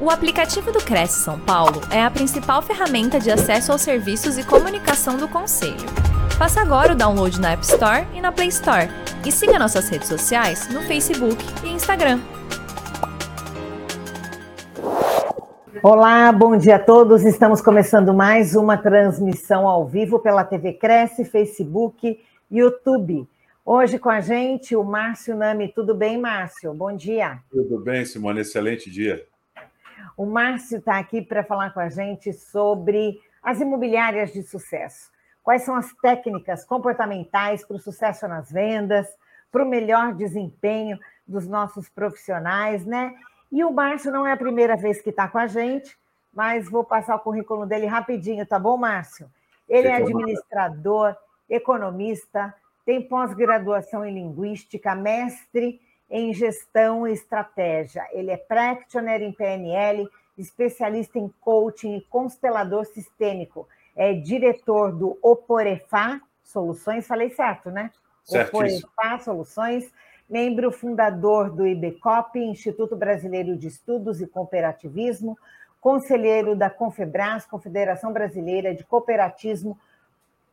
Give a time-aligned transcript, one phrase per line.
[0.00, 4.46] O aplicativo do Cresce São Paulo é a principal ferramenta de acesso aos serviços e
[4.46, 5.74] comunicação do Conselho.
[6.38, 8.86] Faça agora o download na App Store e na Play Store.
[9.26, 12.20] E siga nossas redes sociais no Facebook e Instagram.
[15.82, 17.24] Olá, bom dia a todos.
[17.24, 23.28] Estamos começando mais uma transmissão ao vivo pela TV Cresce, Facebook, YouTube.
[23.66, 25.72] Hoje com a gente o Márcio Nami.
[25.74, 26.72] Tudo bem, Márcio?
[26.72, 27.40] Bom dia.
[27.50, 28.42] Tudo bem, Simone.
[28.42, 29.26] Excelente dia.
[30.18, 35.12] O Márcio está aqui para falar com a gente sobre as imobiliárias de sucesso.
[35.44, 39.06] Quais são as técnicas comportamentais para o sucesso nas vendas,
[39.52, 43.14] para o melhor desempenho dos nossos profissionais, né?
[43.52, 45.96] E o Márcio não é a primeira vez que está com a gente,
[46.34, 49.30] mas vou passar o currículo dele rapidinho, tá bom, Márcio?
[49.68, 51.16] Ele é administrador,
[51.48, 52.52] economista,
[52.84, 55.80] tem pós-graduação em linguística, mestre
[56.10, 58.06] em gestão e estratégia.
[58.12, 63.68] Ele é practitioner em PNL, especialista em coaching e constelador sistêmico.
[63.94, 67.90] É diretor do Oporefá Soluções, falei certo, né?
[68.24, 68.58] Certíssimo.
[68.58, 69.92] Oporefá Soluções,
[70.28, 75.36] membro fundador do IBCOP, Instituto Brasileiro de Estudos e Cooperativismo,
[75.80, 79.78] conselheiro da Confebras, Confederação Brasileira de Cooperatismo,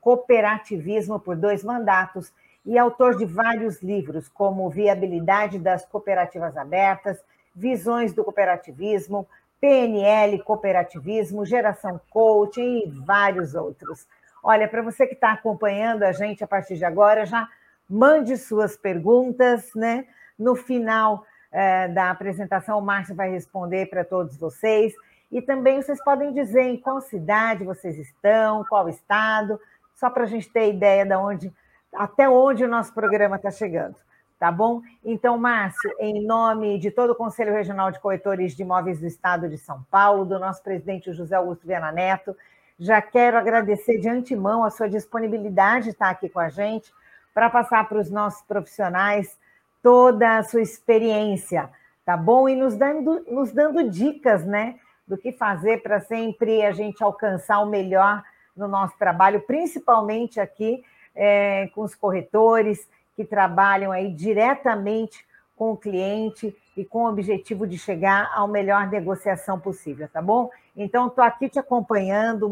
[0.01, 2.31] Cooperativismo por dois mandatos
[2.65, 7.17] e autor de vários livros, como Viabilidade das Cooperativas Abertas,
[7.55, 9.27] Visões do Cooperativismo,
[9.61, 14.07] PNL Cooperativismo, Geração Coaching e vários outros.
[14.43, 17.47] Olha, para você que está acompanhando a gente a partir de agora, já
[17.89, 20.05] mande suas perguntas, né?
[20.37, 24.93] No final eh, da apresentação, o Márcio vai responder para todos vocês.
[25.31, 29.59] E também vocês podem dizer em qual cidade vocês estão, qual estado,
[29.95, 31.53] só para a gente ter ideia de onde
[31.97, 33.95] até onde o nosso programa está chegando,
[34.39, 34.81] tá bom?
[35.03, 39.49] Então, Márcio, em nome de todo o Conselho Regional de Corretores de Imóveis do Estado
[39.49, 42.35] de São Paulo, do nosso presidente José Augusto Viana Neto,
[42.77, 46.93] já quero agradecer de antemão a sua disponibilidade de estar aqui com a gente
[47.33, 49.37] para passar para os nossos profissionais
[49.81, 51.69] toda a sua experiência,
[52.05, 52.49] tá bom?
[52.49, 54.75] E nos dando, nos dando dicas, né,
[55.07, 58.23] do que fazer para sempre a gente alcançar o melhor
[58.55, 60.83] no nosso trabalho, principalmente aqui
[61.15, 67.65] é, com os corretores que trabalham aí diretamente com o cliente e com o objetivo
[67.65, 70.49] de chegar à melhor negociação possível, tá bom?
[70.75, 72.49] Então, estou aqui te acompanhando,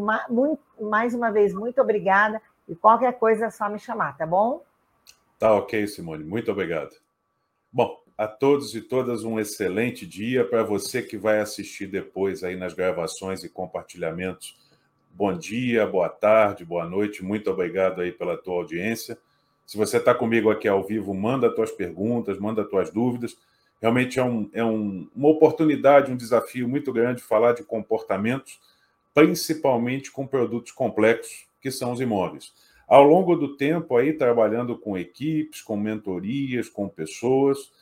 [0.80, 4.62] mais uma vez, muito obrigada, e qualquer coisa é só me chamar, tá bom?
[5.38, 6.96] Tá ok, Simone, muito obrigado.
[7.70, 12.56] Bom, a todos e todas um excelente dia para você que vai assistir depois aí
[12.56, 14.56] nas gravações e compartilhamentos
[15.16, 17.24] bom dia, boa tarde, boa noite.
[17.24, 19.16] Muito obrigado aí pela tua audiência.
[19.64, 23.36] Se você está comigo aqui ao vivo, manda tuas perguntas, manda tuas dúvidas.
[23.80, 28.58] Realmente é, um, é um, uma oportunidade, um desafio muito grande falar de comportamentos,
[29.14, 32.52] principalmente com produtos complexos, que são os imóveis.
[32.86, 37.72] Ao longo do tempo, aí trabalhando com equipes, com mentorias, com pessoas,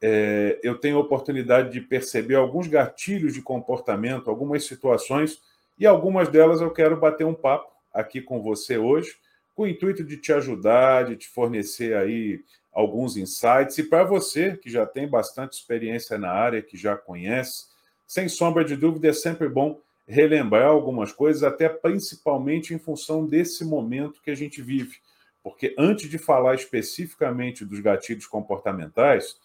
[0.00, 5.40] é, eu tenho a oportunidade de perceber alguns gatilhos de comportamento, algumas situações
[5.78, 9.16] e algumas delas eu quero bater um papo aqui com você hoje,
[9.54, 13.76] com o intuito de te ajudar, de te fornecer aí alguns insights.
[13.78, 17.66] E para você que já tem bastante experiência na área, que já conhece,
[18.06, 23.64] sem sombra de dúvida, é sempre bom relembrar algumas coisas, até principalmente em função desse
[23.64, 24.96] momento que a gente vive.
[25.42, 29.36] Porque antes de falar especificamente dos gatilhos comportamentais,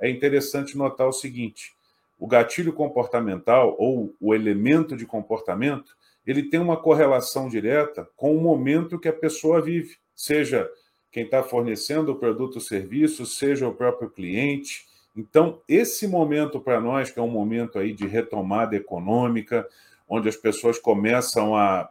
[0.00, 1.74] é interessante notar o seguinte:
[2.22, 8.40] o gatilho comportamental ou o elemento de comportamento, ele tem uma correlação direta com o
[8.40, 10.70] momento que a pessoa vive, seja
[11.10, 14.86] quem está fornecendo o produto ou serviço, seja o próprio cliente.
[15.16, 19.68] Então, esse momento para nós, que é um momento aí de retomada econômica,
[20.08, 21.90] onde as pessoas começam a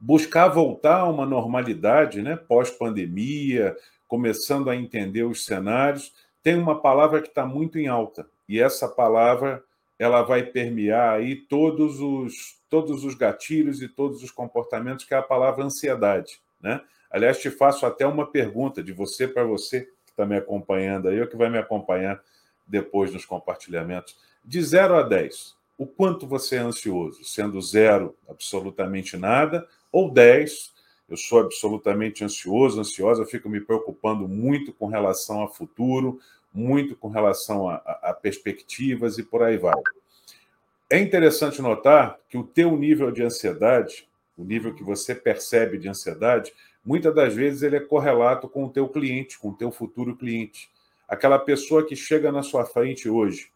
[0.00, 7.20] buscar voltar a uma normalidade, né, pós-pandemia, começando a entender os cenários, tem uma palavra
[7.20, 9.62] que está muito em alta, e essa palavra
[9.98, 15.16] ela vai permear aí todos os todos os gatilhos e todos os comportamentos que é
[15.16, 16.80] a palavra ansiedade, né?
[17.10, 21.18] Aliás, te faço até uma pergunta de você para você que está me acompanhando aí,
[21.20, 22.20] ou que vai me acompanhar
[22.66, 24.18] depois nos compartilhamentos.
[24.44, 27.24] De 0 a 10, o quanto você é ansioso?
[27.24, 30.74] Sendo zero, absolutamente nada, ou 10,
[31.08, 36.20] eu sou absolutamente ansioso, ansiosa, fico me preocupando muito com relação ao futuro,
[36.58, 39.80] muito com relação a, a, perspectivas e por aí vai.
[40.90, 45.88] É interessante notar que o teu nível de ansiedade, o nível que você percebe de
[45.88, 46.52] ansiedade,
[46.84, 50.68] muitas das vezes ele é correlato com o teu cliente, com o teu futuro cliente.
[51.08, 53.50] Aquela pessoa que chega na sua frente hoje,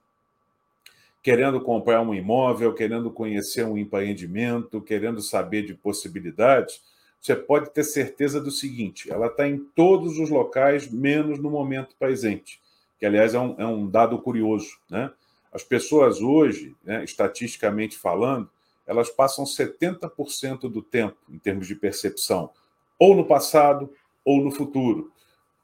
[1.22, 6.80] querendo comprar um imóvel, querendo conhecer um empreendimento, querendo saber de possibilidades,
[7.20, 11.94] você pode ter certeza do seguinte: ela está em todos os locais, menos no momento
[11.98, 12.60] presente,
[13.02, 14.78] que, aliás, é um, é um dado curioso.
[14.88, 15.10] Né?
[15.52, 18.48] As pessoas hoje, né, estatisticamente falando,
[18.86, 22.50] elas passam 70% do tempo, em termos de percepção,
[22.96, 23.92] ou no passado
[24.24, 25.10] ou no futuro.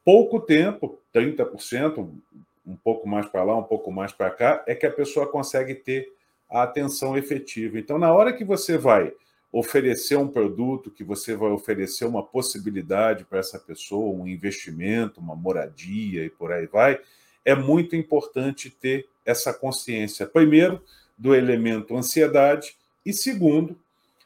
[0.05, 2.11] Pouco tempo, 30%,
[2.67, 5.77] um pouco mais para lá, um pouco mais para cá, é que a pessoa consegue
[5.77, 6.13] ter
[6.51, 7.79] a atenção efetiva.
[7.79, 9.13] Então, na hora que você vai
[9.53, 15.37] oferecer um produto, que você vai oferecer uma possibilidade para essa pessoa, um investimento, uma
[15.37, 17.01] moradia e por aí vai,
[17.49, 20.83] é muito importante ter essa consciência, primeiro,
[21.17, 23.75] do elemento ansiedade e segundo,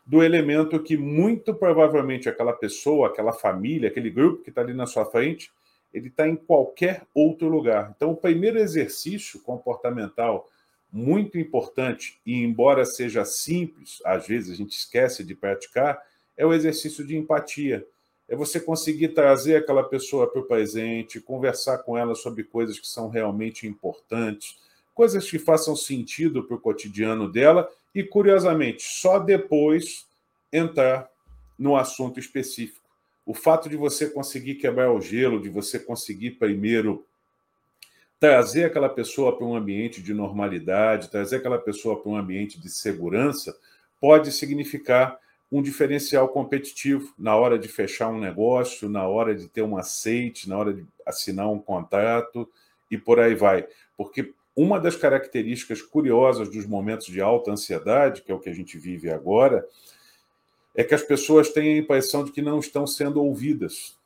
[0.05, 4.87] do elemento que muito provavelmente aquela pessoa, aquela família, aquele grupo que está ali na
[4.87, 5.53] sua frente,
[5.95, 7.95] ele está em qualquer outro lugar.
[7.97, 10.51] Então, o primeiro exercício comportamental
[10.93, 16.03] muito importante, e embora seja simples, às vezes a gente esquece de praticar,
[16.37, 17.87] é o exercício de empatia.
[18.29, 22.87] É você conseguir trazer aquela pessoa para o presente, conversar com ela sobre coisas que
[22.87, 24.59] são realmente importantes,
[24.95, 30.07] coisas que façam sentido para o cotidiano dela e, curiosamente, só depois
[30.53, 31.11] entrar
[31.59, 32.81] no assunto específico.
[33.25, 37.05] O fato de você conseguir quebrar o gelo, de você conseguir primeiro
[38.19, 42.69] trazer aquela pessoa para um ambiente de normalidade, trazer aquela pessoa para um ambiente de
[42.69, 43.57] segurança,
[44.01, 45.19] pode significar
[45.53, 50.49] um diferencial competitivo na hora de fechar um negócio, na hora de ter um aceite,
[50.49, 52.49] na hora de assinar um contrato
[52.91, 53.69] e por aí vai.
[53.97, 58.55] Porque uma das características curiosas dos momentos de alta ansiedade, que é o que a
[58.55, 59.65] gente vive agora,
[60.75, 64.01] é que as pessoas têm a impressão de que não estão sendo ouvidas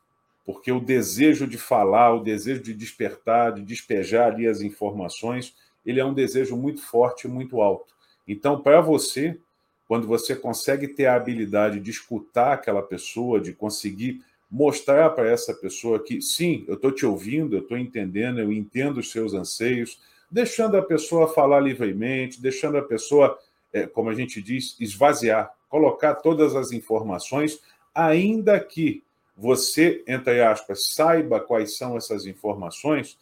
[0.47, 5.99] porque o desejo de falar, o desejo de despertar, de despejar ali as informações, ele
[5.99, 7.93] é um desejo muito forte, muito alto.
[8.29, 9.37] Então, para você,
[9.87, 15.53] quando você consegue ter a habilidade de escutar aquela pessoa, de conseguir mostrar para essa
[15.55, 20.01] pessoa que sim, eu estou te ouvindo, eu estou entendendo, eu entendo os seus anseios,
[20.31, 23.39] deixando a pessoa falar livremente, deixando a pessoa,
[23.73, 27.61] é, como a gente diz, esvaziar, colocar todas as informações,
[27.95, 29.03] ainda que
[29.37, 33.19] você, entre aspas, saiba quais são essas informações,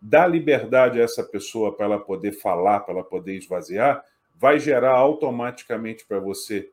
[0.00, 4.04] dá liberdade a essa pessoa para ela poder falar, para ela poder esvaziar,
[4.38, 6.70] vai gerar automaticamente para você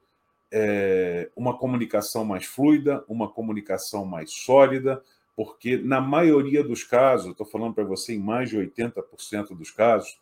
[0.51, 5.01] é, uma comunicação mais fluida, uma comunicação mais sólida,
[5.35, 10.19] porque na maioria dos casos, estou falando para você em mais de 80% dos casos,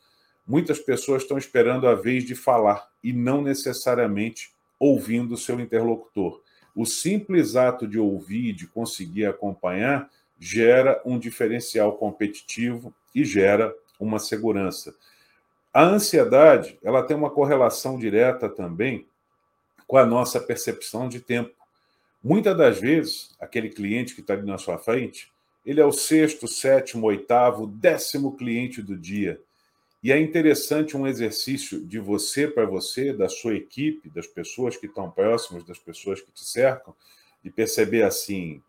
[0.47, 6.41] muitas pessoas estão esperando a vez de falar e não necessariamente ouvindo o seu interlocutor.
[6.73, 10.09] O simples ato de ouvir, de conseguir acompanhar,
[10.39, 14.95] gera um diferencial competitivo e gera uma segurança.
[15.73, 19.07] A ansiedade, ela tem uma correlação direta também
[19.87, 21.51] com a nossa percepção de tempo.
[22.23, 25.31] Muitas das vezes, aquele cliente que está ali na sua frente,
[25.65, 29.39] ele é o sexto, sétimo, oitavo, décimo cliente do dia.
[30.03, 34.87] E é interessante um exercício de você para você, da sua equipe, das pessoas que
[34.87, 36.93] estão próximas, das pessoas que te cercam,
[37.43, 38.61] de perceber assim.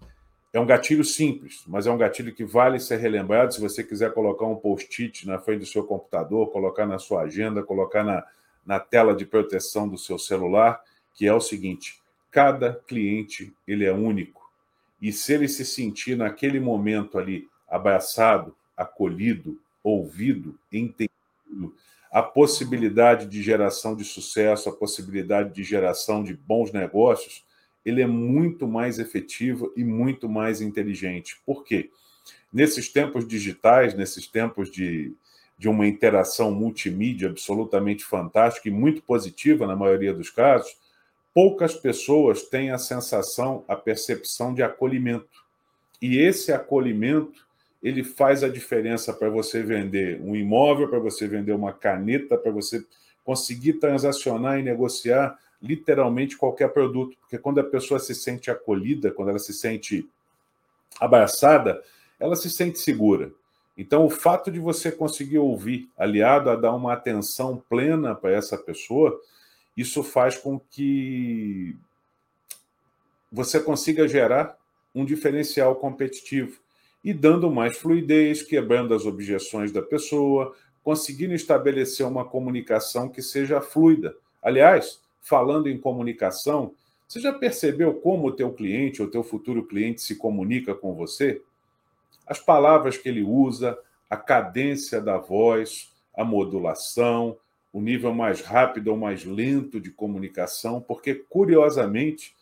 [0.52, 3.54] É um gatilho simples, mas é um gatilho que vale ser relembrado.
[3.54, 7.62] Se você quiser colocar um post-it na frente do seu computador, colocar na sua agenda,
[7.62, 8.22] colocar na,
[8.64, 10.82] na tela de proteção do seu celular,
[11.14, 14.42] que é o seguinte: cada cliente ele é único.
[15.00, 21.74] E se ele se sentir naquele momento ali abraçado, acolhido, ouvido, entendido,
[22.12, 27.42] a possibilidade de geração de sucesso, a possibilidade de geração de bons negócios,
[27.84, 31.40] ele é muito mais efetivo e muito mais inteligente.
[31.44, 31.90] Por quê?
[32.52, 35.12] Nesses tempos digitais, nesses tempos de,
[35.58, 40.76] de uma interação multimídia absolutamente fantástica e muito positiva na maioria dos casos,
[41.34, 45.42] poucas pessoas têm a sensação, a percepção de acolhimento.
[46.00, 47.46] E esse acolhimento
[47.82, 52.52] ele faz a diferença para você vender um imóvel, para você vender uma caneta, para
[52.52, 52.84] você
[53.24, 57.16] conseguir transacionar e negociar literalmente qualquer produto.
[57.20, 60.08] Porque quando a pessoa se sente acolhida, quando ela se sente
[61.00, 61.82] abraçada,
[62.18, 63.32] ela se sente segura.
[63.76, 68.58] Então, o fato de você conseguir ouvir, aliado a dar uma atenção plena para essa
[68.58, 69.18] pessoa,
[69.76, 71.74] isso faz com que
[73.30, 74.58] você consiga gerar
[74.94, 76.60] um diferencial competitivo
[77.02, 80.54] e dando mais fluidez, quebrando as objeções da pessoa,
[80.84, 84.14] conseguindo estabelecer uma comunicação que seja fluida.
[84.42, 86.74] Aliás, falando em comunicação,
[87.08, 91.40] você já percebeu como o teu cliente ou teu futuro cliente se comunica com você?
[92.26, 93.78] As palavras que ele usa,
[94.10, 97.38] a cadência da voz, a modulação,
[97.72, 102.34] o nível mais rápido ou mais lento de comunicação, porque, curiosamente,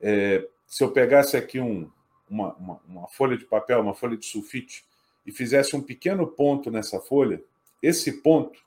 [0.00, 1.90] é, se eu pegasse aqui um,
[2.28, 4.84] uma, uma, uma folha de papel, uma folha de sulfite,
[5.26, 7.42] e fizesse um pequeno ponto nessa folha,
[7.82, 8.58] esse ponto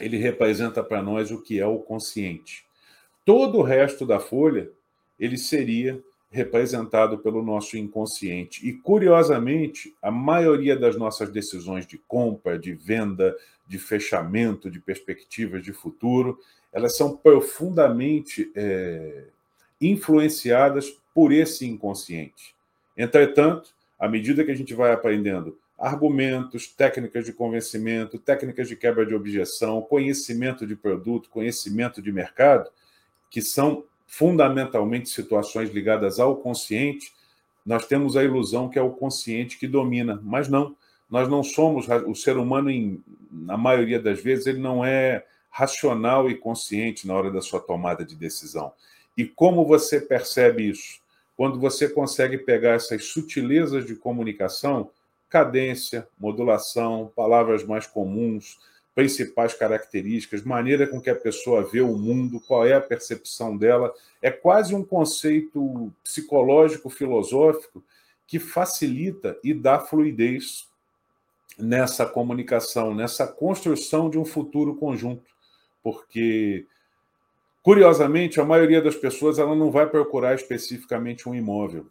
[0.00, 2.64] ele representa para nós o que é o consciente.
[3.24, 4.70] Todo o resto da folha
[5.18, 8.66] ele seria representado pelo nosso inconsciente.
[8.66, 13.36] E, curiosamente, a maioria das nossas decisões de compra, de venda,
[13.68, 16.38] de fechamento, de perspectivas de futuro,
[16.72, 19.24] elas são profundamente é,
[19.80, 22.54] influenciadas por esse inconsciente.
[22.96, 29.04] Entretanto, à medida que a gente vai aprendendo argumentos, técnicas de convencimento, técnicas de quebra
[29.04, 32.70] de objeção, conhecimento de produto, conhecimento de mercado,
[33.32, 37.12] que são fundamentalmente situações ligadas ao consciente,
[37.64, 40.76] nós temos a ilusão que é o consciente que domina, mas não.
[41.10, 46.30] Nós não somos o ser humano em, na maioria das vezes ele não é racional
[46.30, 48.72] e consciente na hora da sua tomada de decisão.
[49.16, 51.00] E como você percebe isso?
[51.34, 54.90] Quando você consegue pegar essas sutilezas de comunicação,
[55.28, 58.58] cadência, modulação, palavras mais comuns,
[58.94, 63.92] principais características, maneira com que a pessoa vê o mundo, qual é a percepção dela.
[64.20, 67.82] É quase um conceito psicológico, filosófico,
[68.26, 70.68] que facilita e dá fluidez
[71.58, 75.30] nessa comunicação, nessa construção de um futuro conjunto.
[75.82, 76.66] Porque,
[77.62, 81.86] curiosamente, a maioria das pessoas ela não vai procurar especificamente um imóvel.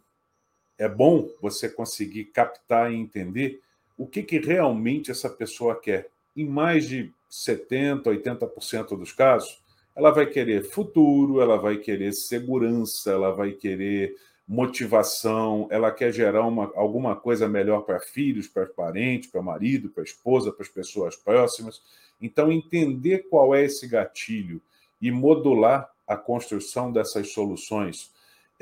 [0.78, 3.60] É bom você conseguir captar e entender
[3.96, 9.62] o que, que realmente essa pessoa quer em mais de 70%, 80% dos casos,
[9.94, 14.16] ela vai querer futuro, ela vai querer segurança, ela vai querer
[14.48, 20.02] motivação, ela quer gerar uma, alguma coisa melhor para filhos, para parentes, para marido, para
[20.02, 21.80] esposa, para as pessoas próximas.
[22.20, 24.60] Então, entender qual é esse gatilho
[25.00, 28.10] e modular a construção dessas soluções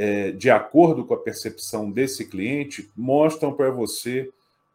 [0.01, 4.31] é, de acordo com a percepção desse cliente mostram para você,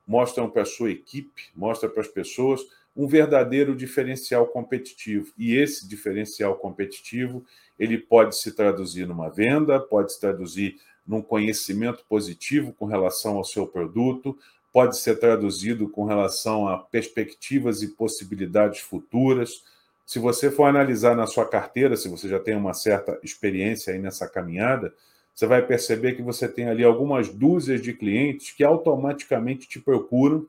[0.07, 2.61] mostram para a sua equipe, mostram para as pessoas
[2.95, 5.33] um verdadeiro diferencial competitivo.
[5.37, 7.43] E esse diferencial competitivo,
[7.77, 13.43] ele pode se traduzir numa venda, pode se traduzir num conhecimento positivo com relação ao
[13.43, 14.37] seu produto,
[14.71, 19.63] pode ser traduzido com relação a perspectivas e possibilidades futuras.
[20.05, 23.99] Se você for analisar na sua carteira, se você já tem uma certa experiência aí
[23.99, 24.93] nessa caminhada,
[25.33, 30.47] você vai perceber que você tem ali algumas dúzias de clientes que automaticamente te procuram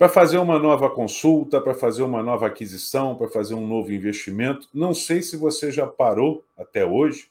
[0.00, 4.66] para fazer uma nova consulta, para fazer uma nova aquisição, para fazer um novo investimento.
[4.72, 7.28] Não sei se você já parou até hoje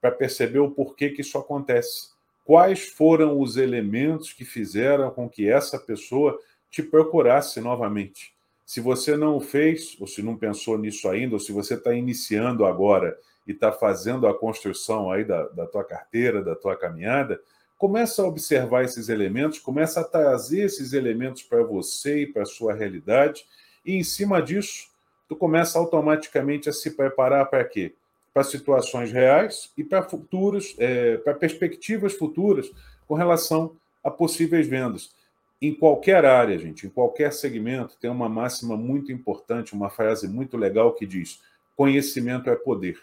[0.00, 2.10] para perceber o porquê que isso acontece.
[2.44, 6.38] Quais foram os elementos que fizeram com que essa pessoa
[6.70, 8.32] te procurasse novamente?
[8.64, 12.64] Se você não fez, ou se não pensou nisso ainda, ou se você está iniciando
[12.64, 17.40] agora e está fazendo a construção aí da, da tua carteira, da tua caminhada,
[17.82, 22.46] começa a observar esses elementos, começa a trazer esses elementos para você e para a
[22.46, 23.44] sua realidade,
[23.84, 24.86] e em cima disso,
[25.28, 27.92] tu começa automaticamente a se preparar para quê?
[28.32, 32.70] Para situações reais e para futuros, é, para perspectivas futuras
[33.08, 33.74] com relação
[34.04, 35.12] a possíveis vendas.
[35.60, 40.56] Em qualquer área, gente, em qualquer segmento, tem uma máxima muito importante, uma frase muito
[40.56, 41.40] legal que diz:
[41.74, 43.00] conhecimento é poder.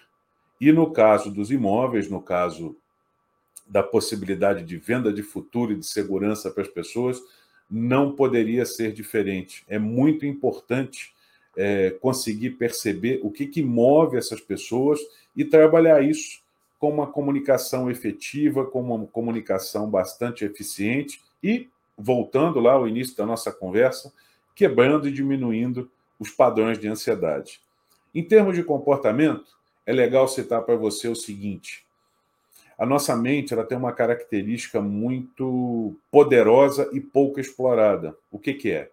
[0.61, 2.77] E no caso dos imóveis, no caso
[3.69, 7.21] da possibilidade de venda de futuro e de segurança para as pessoas,
[7.69, 9.63] não poderia ser diferente.
[9.67, 11.13] É muito importante
[11.55, 14.99] é, conseguir perceber o que, que move essas pessoas
[15.35, 16.41] e trabalhar isso
[16.79, 23.25] com uma comunicação efetiva, com uma comunicação bastante eficiente e, voltando lá ao início da
[23.25, 24.11] nossa conversa,
[24.55, 27.61] quebrando e diminuindo os padrões de ansiedade.
[28.15, 31.85] Em termos de comportamento, é legal citar para você o seguinte:
[32.79, 38.15] a nossa mente ela tem uma característica muito poderosa e pouco explorada.
[38.31, 38.89] O que, que é?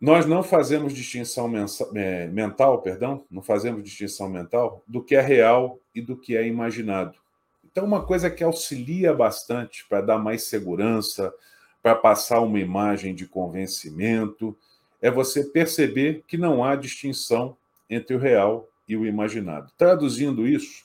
[0.00, 1.48] Nós não fazemos distinção
[1.94, 6.46] é, mental, perdão, não fazemos distinção mental do que é real e do que é
[6.46, 7.16] imaginado.
[7.64, 11.32] Então, uma coisa que auxilia bastante para dar mais segurança,
[11.80, 14.56] para passar uma imagem de convencimento,
[15.00, 17.56] é você perceber que não há distinção
[17.88, 19.72] entre o real e o imaginado.
[19.78, 20.84] Traduzindo isso,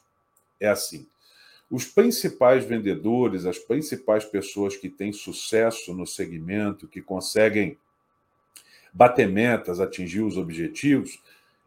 [0.60, 1.08] é assim:
[1.74, 7.80] os principais vendedores, as principais pessoas que têm sucesso no segmento, que conseguem
[8.94, 11.20] bater metas, atingir os objetivos,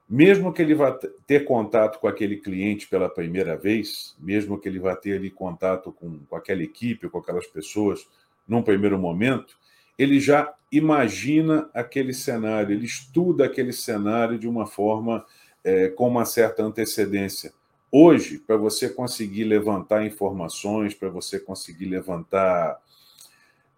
[0.09, 0.97] mesmo que ele vá
[1.27, 5.91] ter contato com aquele cliente pela primeira vez, mesmo que ele vá ter ali contato
[5.91, 8.07] com, com aquela equipe, com aquelas pessoas
[8.47, 9.59] num primeiro momento,
[9.99, 15.27] ele já imagina aquele cenário, ele estuda aquele cenário de uma forma
[15.65, 17.53] é, com uma certa antecedência.
[17.99, 22.79] Hoje, para você conseguir levantar informações, para você conseguir levantar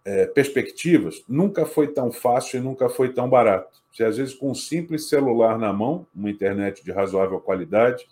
[0.03, 3.81] é, perspectivas, nunca foi tão fácil e nunca foi tão barato.
[3.89, 8.05] Você, às vezes, com um simples celular na mão, uma internet de razoável qualidade,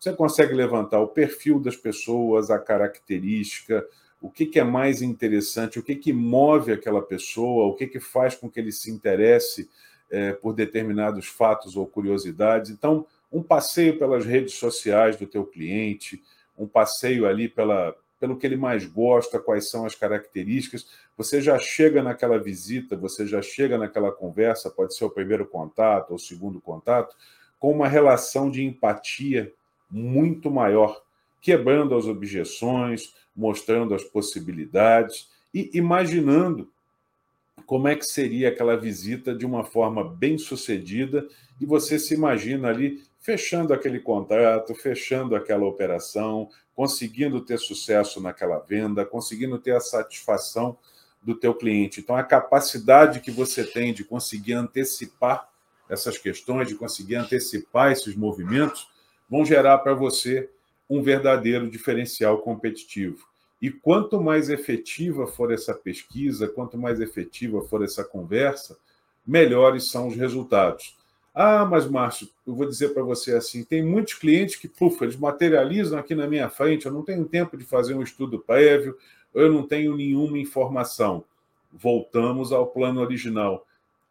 [0.00, 3.86] você consegue levantar o perfil das pessoas, a característica,
[4.20, 8.00] o que, que é mais interessante, o que, que move aquela pessoa, o que, que
[8.00, 9.70] faz com que ele se interesse
[10.10, 12.68] é, por determinados fatos ou curiosidades.
[12.68, 16.22] Então, um passeio pelas redes sociais do teu cliente,
[16.56, 20.86] um passeio ali pela, pelo que ele mais gosta, quais são as características.
[21.16, 26.10] Você já chega naquela visita, você já chega naquela conversa, pode ser o primeiro contato
[26.10, 27.16] ou o segundo contato,
[27.58, 29.52] com uma relação de empatia
[29.90, 31.02] muito maior,
[31.40, 36.70] quebrando as objeções, mostrando as possibilidades e imaginando
[37.66, 41.26] como é que seria aquela visita de uma forma bem sucedida
[41.60, 48.58] e você se imagina ali fechando aquele contrato, fechando aquela operação, conseguindo ter sucesso naquela
[48.58, 50.76] venda, conseguindo ter a satisfação
[51.22, 52.00] do teu cliente.
[52.00, 55.48] Então a capacidade que você tem de conseguir antecipar
[55.88, 58.88] essas questões, de conseguir antecipar esses movimentos,
[59.30, 60.50] vão gerar para você
[60.90, 63.24] um verdadeiro diferencial competitivo.
[63.60, 68.76] E quanto mais efetiva for essa pesquisa, quanto mais efetiva for essa conversa,
[69.24, 70.96] melhores são os resultados.
[71.34, 75.16] Ah, mas Márcio, eu vou dizer para você assim: tem muitos clientes que, puf, eles
[75.16, 78.96] materializam aqui na minha frente, eu não tenho tempo de fazer um estudo prévio,
[79.34, 81.24] eu não tenho nenhuma informação.
[81.72, 83.66] Voltamos ao plano original,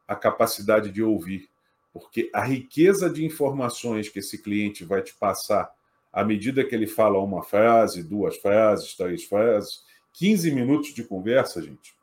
[0.08, 1.48] a capacidade de ouvir.
[1.94, 5.72] Porque a riqueza de informações que esse cliente vai te passar
[6.12, 11.62] à medida que ele fala uma frase, duas frases, três frases, 15 minutos de conversa,
[11.62, 11.94] gente,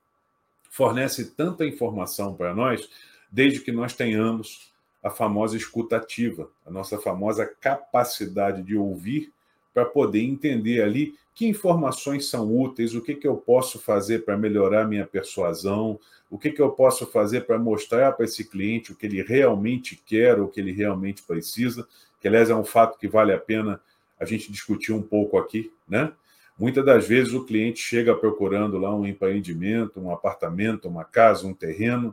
[0.70, 2.88] fornece tanta informação para nós,
[3.30, 4.72] desde que nós tenhamos
[5.02, 9.32] a famosa escutativa, a nossa famosa capacidade de ouvir
[9.72, 14.36] para poder entender ali que informações são úteis, o que, que eu posso fazer para
[14.36, 18.96] melhorar minha persuasão, o que, que eu posso fazer para mostrar para esse cliente o
[18.96, 21.86] que ele realmente quer, o que ele realmente precisa,
[22.20, 23.80] que aliás é um fato que vale a pena
[24.18, 26.12] a gente discutiu um pouco aqui, né?
[26.58, 31.54] Muitas das vezes o cliente chega procurando lá um empreendimento, um apartamento, uma casa, um
[31.54, 32.12] terreno.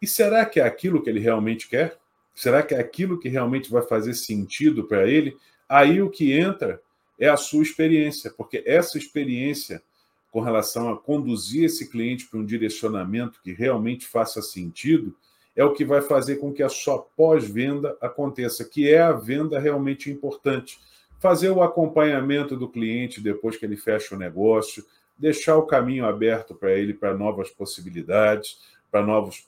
[0.00, 1.96] E será que é aquilo que ele realmente quer?
[2.38, 5.36] Será que é aquilo que realmente vai fazer sentido para ele?
[5.68, 6.80] Aí o que entra
[7.18, 9.82] é a sua experiência, porque essa experiência
[10.30, 15.16] com relação a conduzir esse cliente para um direcionamento que realmente faça sentido
[15.56, 19.58] é o que vai fazer com que a sua pós-venda aconteça, que é a venda
[19.58, 20.78] realmente importante
[21.18, 24.84] fazer o acompanhamento do cliente depois que ele fecha o negócio,
[25.18, 28.60] deixar o caminho aberto para ele para novas possibilidades,
[28.92, 29.04] para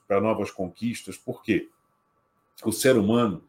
[0.09, 1.17] para novas conquistas.
[1.17, 1.69] Por quê?
[2.65, 3.43] O ser humano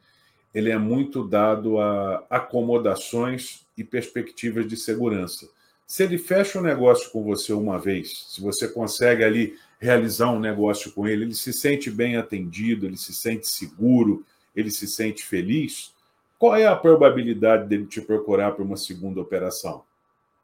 [0.53, 5.49] ele é muito dado a acomodações e perspectivas de segurança.
[5.87, 10.39] Se ele fecha um negócio com você uma vez, se você consegue ali realizar um
[10.39, 15.23] negócio com ele, ele se sente bem atendido, ele se sente seguro, ele se sente
[15.23, 15.93] feliz,
[16.37, 19.83] qual é a probabilidade dele te procurar para uma segunda operação?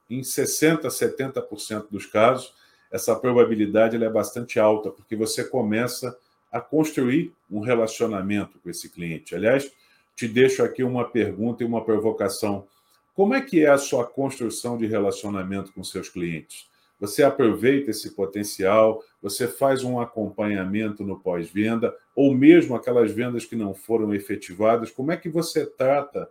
[0.09, 2.53] Em 60%, 70% dos casos,
[2.91, 6.17] essa probabilidade é bastante alta, porque você começa
[6.51, 9.35] a construir um relacionamento com esse cliente.
[9.35, 9.71] Aliás,
[10.15, 12.67] te deixo aqui uma pergunta e uma provocação.
[13.13, 16.67] Como é que é a sua construção de relacionamento com seus clientes?
[16.99, 23.55] Você aproveita esse potencial, você faz um acompanhamento no pós-venda, ou mesmo aquelas vendas que
[23.55, 26.27] não foram efetivadas, como é que você trata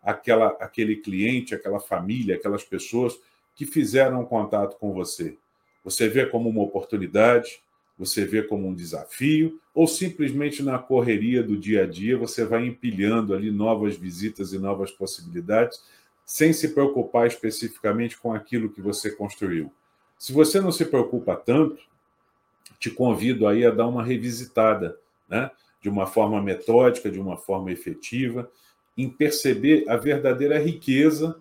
[0.00, 3.18] aquela, aquele cliente, aquela família, aquelas pessoas
[3.56, 5.36] que fizeram contato com você?
[5.82, 7.60] Você vê como uma oportunidade,
[7.98, 12.66] você vê como um desafio, ou simplesmente na correria do dia a dia você vai
[12.66, 15.82] empilhando ali novas visitas e novas possibilidades,
[16.24, 19.72] sem se preocupar especificamente com aquilo que você construiu?
[20.18, 21.78] Se você não se preocupa tanto,
[22.78, 25.50] te convido aí a dar uma revisitada, né?
[25.80, 28.50] de uma forma metódica, de uma forma efetiva,
[28.96, 31.36] em perceber a verdadeira riqueza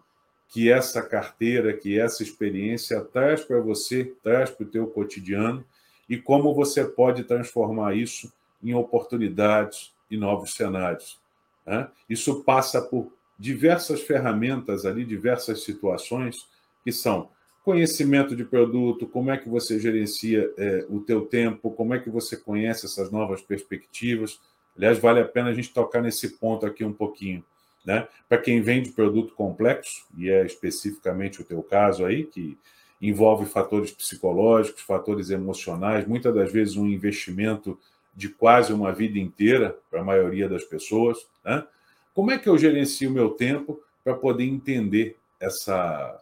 [0.50, 5.66] que essa carteira, que essa experiência traz para você, traz para o teu cotidiano
[6.14, 8.32] e como você pode transformar isso
[8.64, 11.20] em oportunidades e novos cenários.
[11.66, 11.90] Né?
[12.08, 16.48] Isso passa por diversas ferramentas ali, diversas situações
[16.84, 17.30] que são
[17.66, 22.12] conhecimento de produto, como é que você gerencia é, o teu tempo, como é que
[22.12, 24.40] você conhece essas novas perspectivas.
[24.78, 27.44] Aliás, vale a pena a gente tocar nesse ponto aqui um pouquinho.
[27.84, 28.08] Né?
[28.30, 32.56] Para quem vende produto complexo, e é especificamente o teu caso aí, que
[33.04, 37.78] envolve fatores psicológicos, fatores emocionais, muitas das vezes um investimento
[38.16, 41.28] de quase uma vida inteira para a maioria das pessoas.
[41.44, 41.66] Né?
[42.14, 46.18] Como é que eu gerencio o meu tempo para poder entender essa,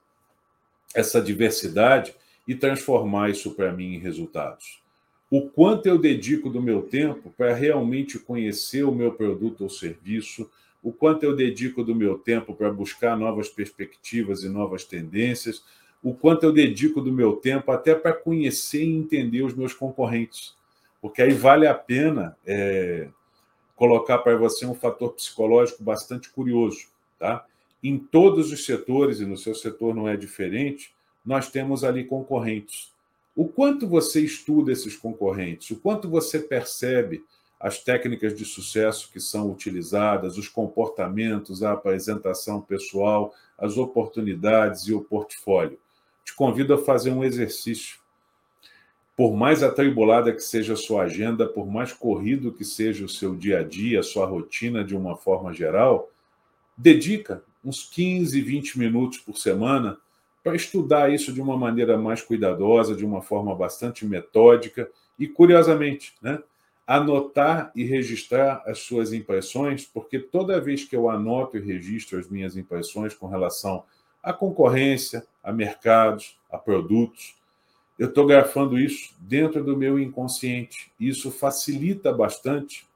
[0.95, 2.15] essa diversidade
[2.47, 4.81] e transformar isso para mim em resultados?
[5.29, 10.49] O quanto eu dedico do meu tempo para realmente conhecer o meu produto ou serviço,
[10.81, 15.63] o quanto eu dedico do meu tempo para buscar novas perspectivas e novas tendências,
[16.03, 20.55] o quanto eu dedico do meu tempo até para conhecer e entender os meus concorrentes.
[21.01, 23.07] Porque aí vale a pena é,
[23.75, 26.87] colocar para você um fator psicológico bastante curioso.
[27.19, 27.45] Tá?
[27.83, 30.93] Em todos os setores, e no seu setor não é diferente,
[31.25, 32.91] nós temos ali concorrentes.
[33.35, 37.23] O quanto você estuda esses concorrentes, o quanto você percebe
[37.59, 44.93] as técnicas de sucesso que são utilizadas, os comportamentos, a apresentação pessoal, as oportunidades e
[44.93, 45.77] o portfólio.
[46.31, 47.99] Te convido a fazer um exercício.
[49.17, 53.35] Por mais atribulada que seja a sua agenda, por mais corrido que seja o seu
[53.35, 56.09] dia a dia, a sua rotina de uma forma geral,
[56.77, 59.97] dedica uns 15, 20 minutos por semana
[60.41, 64.89] para estudar isso de uma maneira mais cuidadosa, de uma forma bastante metódica
[65.19, 66.41] e, curiosamente, né,
[66.87, 72.29] anotar e registrar as suas impressões, porque toda vez que eu anoto e registro as
[72.29, 73.83] minhas impressões com relação
[74.21, 77.35] à concorrência, a mercados, a produtos,
[78.01, 80.91] eu estou grafando isso dentro do meu inconsciente.
[80.99, 82.87] Isso facilita bastante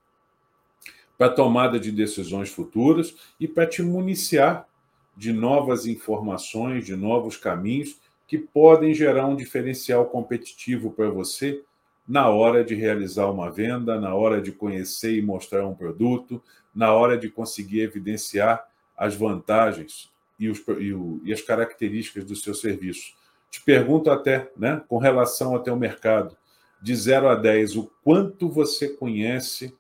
[1.16, 4.68] para a tomada de decisões futuras e para te municiar
[5.16, 11.62] de novas informações, de novos caminhos que podem gerar um diferencial competitivo para você
[12.08, 16.42] na hora de realizar uma venda, na hora de conhecer e mostrar um produto,
[16.74, 22.36] na hora de conseguir evidenciar as vantagens e, os, e, o, e as características do
[22.36, 23.14] seu serviço.
[23.50, 26.36] Te pergunto até, né, com relação até o mercado,
[26.82, 29.74] de 0 a 10, o quanto você conhece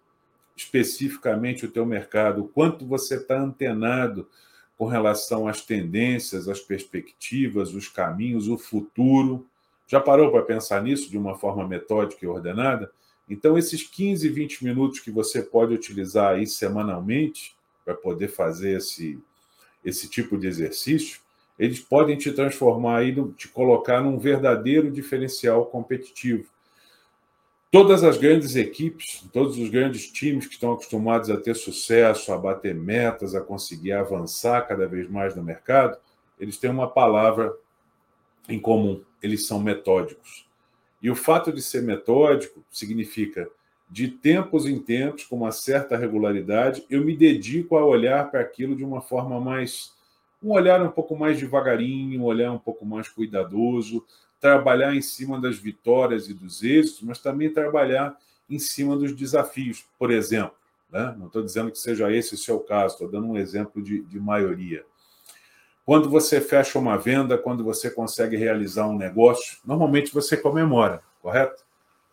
[0.55, 4.27] especificamente o teu mercado, o quanto você está antenado
[4.77, 9.45] com relação às tendências, às perspectivas, os caminhos, o futuro.
[9.87, 12.91] Já parou para pensar nisso de uma forma metódica e ordenada?
[13.29, 19.19] Então, esses 15, 20 minutos que você pode utilizar aí semanalmente para poder fazer esse,
[19.85, 21.19] esse tipo de exercício,
[21.57, 26.49] eles podem te transformar aí, te colocar num verdadeiro diferencial competitivo.
[27.71, 32.37] Todas as grandes equipes, todos os grandes times que estão acostumados a ter sucesso, a
[32.37, 35.97] bater metas, a conseguir avançar cada vez mais no mercado,
[36.39, 37.53] eles têm uma palavra
[38.47, 40.47] em comum: eles são metódicos.
[41.01, 43.49] E o fato de ser metódico significa,
[43.95, 48.75] de tempos em tempos, com uma certa regularidade, eu me dedico a olhar para aquilo
[48.75, 49.93] de uma forma mais.
[50.43, 54.05] um olhar um pouco mais devagarinho, um olhar um pouco mais cuidadoso,
[54.37, 58.17] trabalhar em cima das vitórias e dos êxitos, mas também trabalhar
[58.49, 59.85] em cima dos desafios.
[59.97, 60.57] Por exemplo,
[60.91, 61.15] né?
[61.17, 64.19] não estou dizendo que seja esse o seu caso, estou dando um exemplo de, de
[64.19, 64.83] maioria.
[65.85, 71.64] Quando você fecha uma venda, quando você consegue realizar um negócio, normalmente você comemora, correto?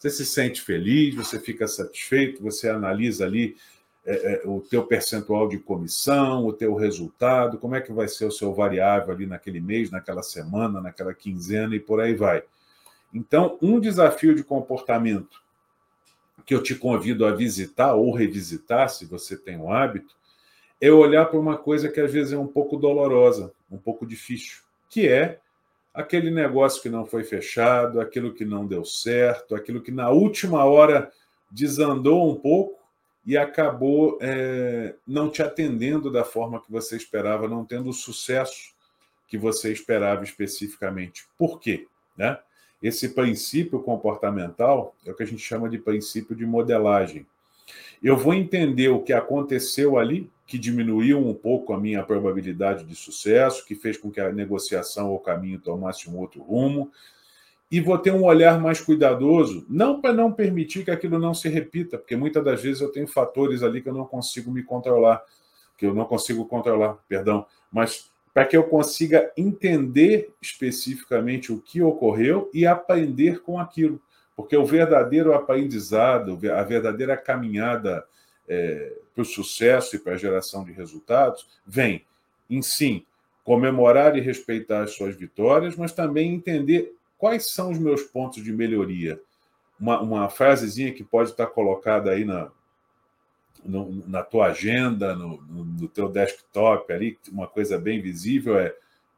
[0.02, 3.56] Você se sente feliz, você fica satisfeito, você analisa ali
[4.04, 8.24] é, é, o teu percentual de comissão, o teu resultado, como é que vai ser
[8.24, 12.42] o seu variável ali naquele mês, naquela semana, naquela quinzena e por aí vai.
[13.14, 15.40] Então, um desafio de comportamento
[16.44, 20.16] que eu te convido a visitar ou revisitar, se você tem o hábito,
[20.80, 24.62] é olhar para uma coisa que às vezes é um pouco dolorosa, um pouco difícil,
[24.90, 25.38] que é
[25.94, 30.64] aquele negócio que não foi fechado, aquilo que não deu certo, aquilo que na última
[30.64, 31.10] hora
[31.50, 32.80] desandou um pouco
[33.24, 38.72] e acabou é, não te atendendo da forma que você esperava, não tendo o sucesso
[39.28, 41.26] que você esperava especificamente.
[41.38, 41.86] Por quê?
[42.16, 42.38] Né?
[42.82, 47.26] Esse princípio comportamental é o que a gente chama de princípio de modelagem.
[48.02, 52.96] Eu vou entender o que aconteceu ali, que diminuiu um pouco a minha probabilidade de
[52.96, 56.90] sucesso, que fez com que a negociação ou o caminho tomasse um outro rumo,
[57.70, 61.48] e vou ter um olhar mais cuidadoso, não para não permitir que aquilo não se
[61.48, 65.22] repita, porque muitas das vezes eu tenho fatores ali que eu não consigo me controlar,
[65.78, 71.80] que eu não consigo controlar, perdão, mas para que eu consiga entender especificamente o que
[71.80, 74.00] ocorreu e aprender com aquilo.
[74.36, 78.04] Porque o verdadeiro aprendizado, a verdadeira caminhada
[78.48, 82.04] é, para o sucesso e para a geração de resultados vem
[82.48, 83.04] em sim
[83.44, 88.52] comemorar e respeitar as suas vitórias, mas também entender quais são os meus pontos de
[88.52, 89.20] melhoria.
[89.78, 92.50] Uma, uma frasezinha que pode estar colocada aí na,
[93.64, 98.74] no, na tua agenda, no, no, no teu desktop ali, uma coisa bem visível é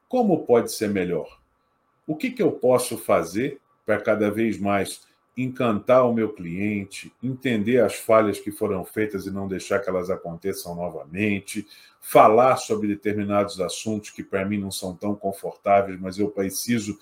[0.07, 1.39] como pode ser melhor?
[2.07, 5.01] o que, que eu posso fazer para cada vez mais
[5.37, 10.09] encantar o meu cliente, entender as falhas que foram feitas e não deixar que elas
[10.09, 11.67] aconteçam novamente,
[11.99, 16.97] falar sobre determinados assuntos que para mim não são tão confortáveis, mas eu preciso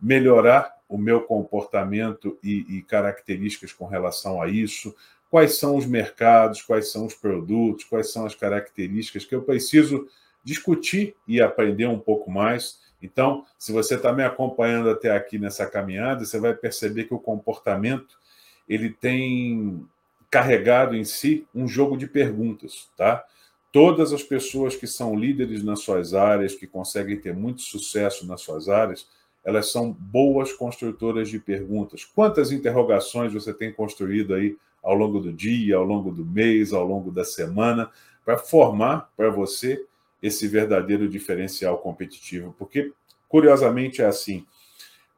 [0.00, 4.94] melhorar o meu comportamento e, e, características com relação a isso,
[5.30, 10.06] quais são os mercados, quais são os produtos, quais são as características que eu preciso
[10.44, 12.78] discutir e aprender um pouco mais.
[13.04, 17.18] Então, se você está me acompanhando até aqui nessa caminhada, você vai perceber que o
[17.18, 18.18] comportamento
[18.66, 19.86] ele tem
[20.30, 23.22] carregado em si um jogo de perguntas, tá?
[23.70, 28.40] Todas as pessoas que são líderes nas suas áreas, que conseguem ter muito sucesso nas
[28.40, 29.06] suas áreas,
[29.44, 32.04] elas são boas construtoras de perguntas.
[32.04, 36.86] Quantas interrogações você tem construído aí ao longo do dia, ao longo do mês, ao
[36.86, 37.90] longo da semana,
[38.24, 39.84] para formar para você
[40.24, 42.54] esse verdadeiro diferencial competitivo?
[42.58, 42.92] Porque,
[43.28, 44.46] curiosamente, é assim.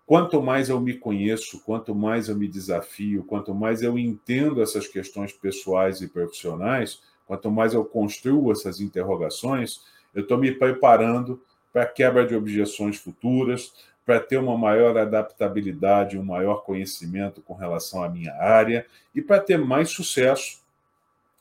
[0.05, 4.89] Quanto mais eu me conheço, quanto mais eu me desafio, quanto mais eu entendo essas
[4.89, 9.81] questões pessoais e profissionais, quanto mais eu construo essas interrogações,
[10.13, 11.41] eu estou me preparando
[11.73, 13.73] para quebra de objeções futuras,
[14.05, 19.41] para ter uma maior adaptabilidade, um maior conhecimento com relação à minha área e para
[19.41, 20.61] ter mais sucesso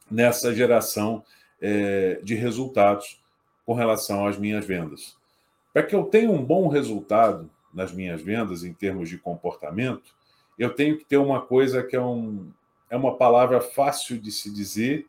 [0.09, 1.23] nessa geração
[1.59, 3.24] é, de resultados
[3.65, 5.15] com relação às minhas vendas.
[5.73, 10.15] Para que eu tenha um bom resultado nas minhas vendas em termos de comportamento,
[10.57, 12.49] eu tenho que ter uma coisa que é, um,
[12.89, 15.05] é uma palavra fácil de se dizer,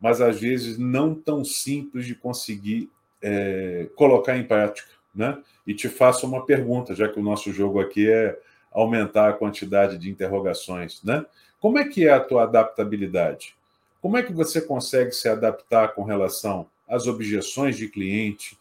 [0.00, 2.90] mas às vezes não tão simples de conseguir
[3.22, 5.38] é, colocar em prática né?
[5.66, 8.38] E te faço uma pergunta, já que o nosso jogo aqui é
[8.72, 11.24] aumentar a quantidade de interrogações, né?
[11.60, 13.54] Como é que é a tua adaptabilidade?
[14.00, 18.58] Como é que você consegue se adaptar com relação às objeções de cliente,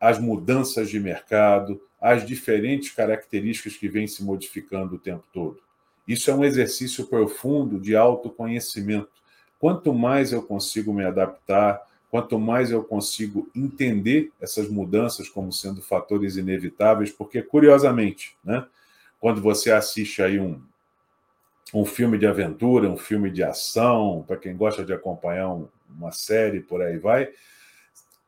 [0.00, 5.60] às mudanças de mercado, às diferentes características que vêm se modificando o tempo todo?
[6.06, 9.10] Isso é um exercício profundo de autoconhecimento.
[9.60, 15.82] Quanto mais eu consigo me adaptar, quanto mais eu consigo entender essas mudanças como sendo
[15.82, 18.66] fatores inevitáveis, porque, curiosamente, né,
[19.20, 20.60] quando você assiste aí um,
[21.74, 26.12] um filme de aventura, um filme de ação, para quem gosta de acompanhar um, uma
[26.12, 27.28] série, por aí vai,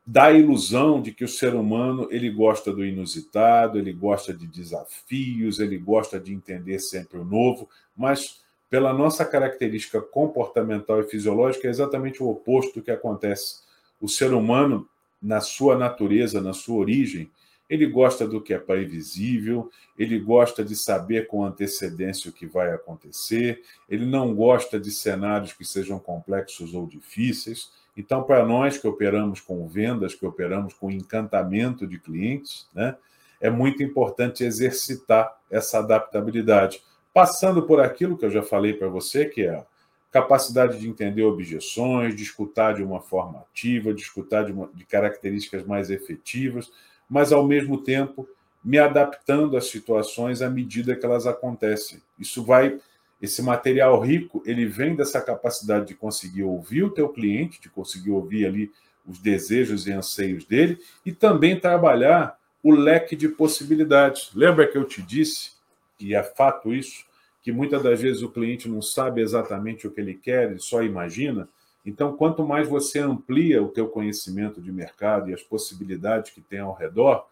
[0.05, 4.47] dá a ilusão de que o ser humano ele gosta do inusitado, ele gosta de
[4.47, 11.67] desafios, ele gosta de entender sempre o novo, mas pela nossa característica comportamental e fisiológica
[11.67, 13.61] é exatamente o oposto do que acontece
[13.99, 14.87] o ser humano,
[15.21, 17.29] na sua natureza, na sua origem,
[17.69, 22.73] ele gosta do que é previsível, ele gosta de saber com antecedência o que vai
[22.73, 27.71] acontecer, ele não gosta de cenários que sejam complexos ou difíceis.
[28.01, 32.95] Então, para nós que operamos com vendas, que operamos com encantamento de clientes, né,
[33.39, 36.81] é muito importante exercitar essa adaptabilidade,
[37.13, 39.63] passando por aquilo que eu já falei para você, que é
[40.11, 44.83] capacidade de entender objeções, de escutar de uma forma ativa, de escutar de, uma, de
[44.83, 46.71] características mais efetivas,
[47.07, 48.27] mas ao mesmo tempo
[48.63, 52.01] me adaptando às situações à medida que elas acontecem.
[52.17, 52.79] Isso vai
[53.21, 58.11] esse material rico, ele vem dessa capacidade de conseguir ouvir o teu cliente, de conseguir
[58.11, 58.71] ouvir ali
[59.07, 64.31] os desejos e anseios dele e também trabalhar o leque de possibilidades.
[64.33, 65.51] Lembra que eu te disse,
[65.99, 67.05] e é fato isso,
[67.43, 70.83] que muitas das vezes o cliente não sabe exatamente o que ele quer, ele só
[70.83, 71.47] imagina.
[71.85, 76.59] Então, quanto mais você amplia o teu conhecimento de mercado e as possibilidades que tem
[76.59, 77.25] ao redor,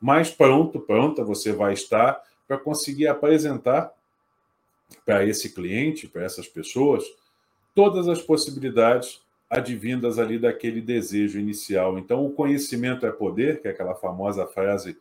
[0.00, 3.92] mais pronto, pronta você vai estar para conseguir apresentar
[5.04, 7.04] para esse cliente, para essas pessoas,
[7.74, 11.98] todas as possibilidades advindas ali daquele desejo inicial.
[11.98, 14.96] Então, o conhecimento é poder, que é aquela famosa frase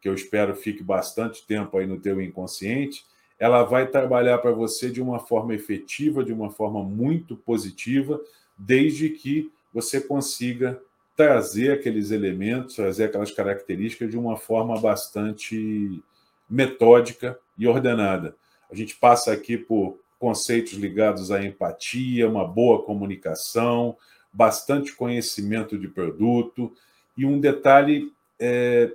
[0.00, 3.04] que eu espero fique bastante tempo aí no teu inconsciente,
[3.38, 8.20] ela vai trabalhar para você de uma forma efetiva, de uma forma muito positiva,
[8.58, 10.80] desde que você consiga
[11.16, 16.02] trazer aqueles elementos, trazer aquelas características de uma forma bastante
[16.48, 18.34] metódica e ordenada.
[18.72, 23.96] A gente passa aqui por conceitos ligados à empatia, uma boa comunicação,
[24.32, 26.72] bastante conhecimento de produto
[27.14, 28.90] e um detalhe é,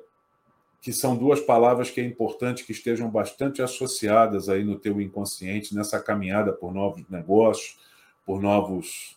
[0.81, 5.75] que são duas palavras que é importante que estejam bastante associadas aí no teu inconsciente
[5.75, 7.77] nessa caminhada por novos negócios,
[8.25, 9.15] por novos,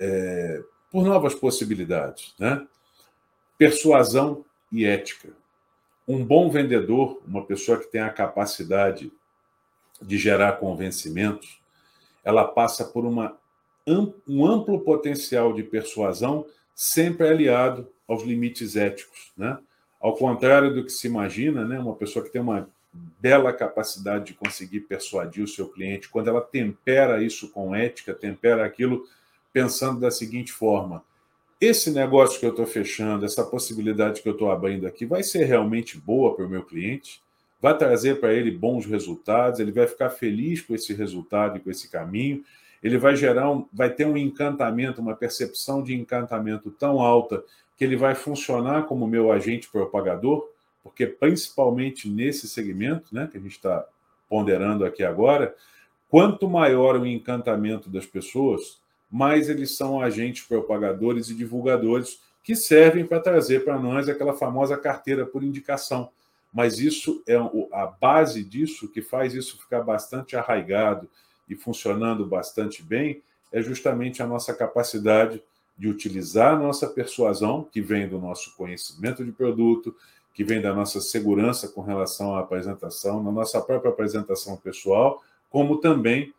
[0.00, 2.66] é, por novas possibilidades, né?
[3.56, 5.28] Persuasão e ética.
[6.08, 9.12] Um bom vendedor, uma pessoa que tem a capacidade
[10.00, 11.60] de gerar convencimentos,
[12.24, 13.36] ela passa por uma,
[14.28, 19.58] um amplo potencial de persuasão, sempre aliado aos limites éticos, né?
[20.00, 22.66] Ao contrário do que se imagina, né, uma pessoa que tem uma
[23.20, 28.64] bela capacidade de conseguir persuadir o seu cliente, quando ela tempera isso com ética, tempera
[28.64, 29.06] aquilo
[29.52, 31.04] pensando da seguinte forma:
[31.60, 35.44] esse negócio que eu estou fechando, essa possibilidade que eu estou abrindo aqui, vai ser
[35.44, 37.22] realmente boa para o meu cliente?
[37.60, 39.60] Vai trazer para ele bons resultados?
[39.60, 42.42] Ele vai ficar feliz com esse resultado e com esse caminho?
[42.82, 47.44] Ele vai gerar, um, vai ter um encantamento, uma percepção de encantamento tão alta
[47.76, 50.48] que ele vai funcionar como meu agente propagador?
[50.82, 53.84] Porque principalmente nesse segmento, né, que a gente está
[54.28, 55.54] ponderando aqui agora,
[56.08, 58.78] quanto maior o encantamento das pessoas,
[59.10, 64.76] mais eles são agentes propagadores e divulgadores que servem para trazer para nós aquela famosa
[64.78, 66.10] carteira por indicação.
[66.52, 67.36] Mas isso é
[67.72, 71.08] a base disso, que faz isso ficar bastante arraigado
[71.48, 75.42] e funcionando bastante bem, é justamente a nossa capacidade
[75.76, 79.94] de utilizar a nossa persuasão, que vem do nosso conhecimento de produto,
[80.34, 85.78] que vem da nossa segurança com relação à apresentação, na nossa própria apresentação pessoal, como
[85.78, 86.32] também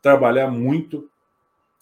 [0.00, 1.08] trabalhar muito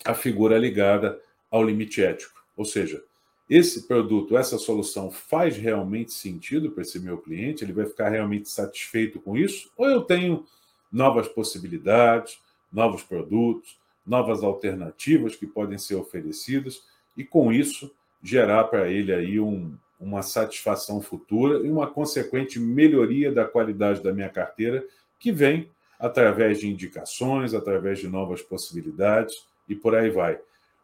[0.04, 2.44] a figura ligada ao limite ético.
[2.56, 3.02] Ou seja,
[3.48, 7.62] esse produto, essa solução faz realmente sentido para esse meu cliente?
[7.62, 9.70] Ele vai ficar realmente satisfeito com isso?
[9.76, 10.44] Ou eu tenho
[10.90, 12.38] novas possibilidades,
[12.72, 16.82] novos produtos, novas alternativas que podem ser oferecidas
[17.16, 17.90] e com isso
[18.22, 24.12] gerar para ele aí um, uma satisfação futura e uma consequente melhoria da qualidade da
[24.12, 24.84] minha carteira
[25.18, 30.38] que vem através de indicações, através de novas possibilidades e por aí vai.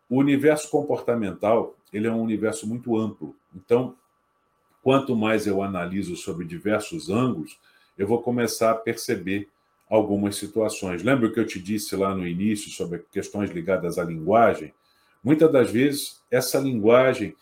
[0.08, 3.34] O universo comportamental ele é um universo muito amplo.
[3.54, 3.94] Então,
[4.82, 7.58] quanto mais eu analiso sobre diversos ângulos,
[7.96, 9.48] eu vou começar a perceber
[9.88, 11.02] algumas situações.
[11.02, 14.72] Lembra o que eu te disse lá no início sobre questões ligadas à linguagem?
[15.22, 17.36] Muitas das vezes essa linguagem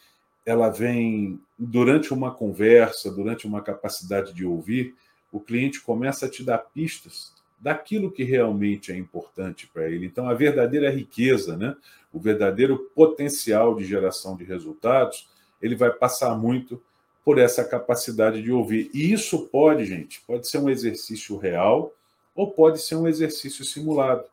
[0.45, 4.95] ela vem durante uma conversa, durante uma capacidade de ouvir,
[5.31, 10.07] o cliente começa a te dar pistas daquilo que realmente é importante para ele.
[10.07, 11.77] Então, a verdadeira riqueza, né?
[12.13, 15.29] o verdadeiro potencial de geração de resultados,
[15.63, 16.83] ele vai passar muito
[17.25, 18.91] por essa capacidade de ouvir.
[18.95, 21.93] E isso pode, gente, pode ser um exercício real
[22.35, 24.25] ou pode ser um exercício simulado.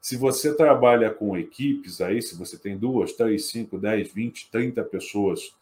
[0.00, 4.84] Se você trabalha com equipes aí, se você tem duas, três, cinco, dez, vinte, trinta
[4.84, 5.54] pessoas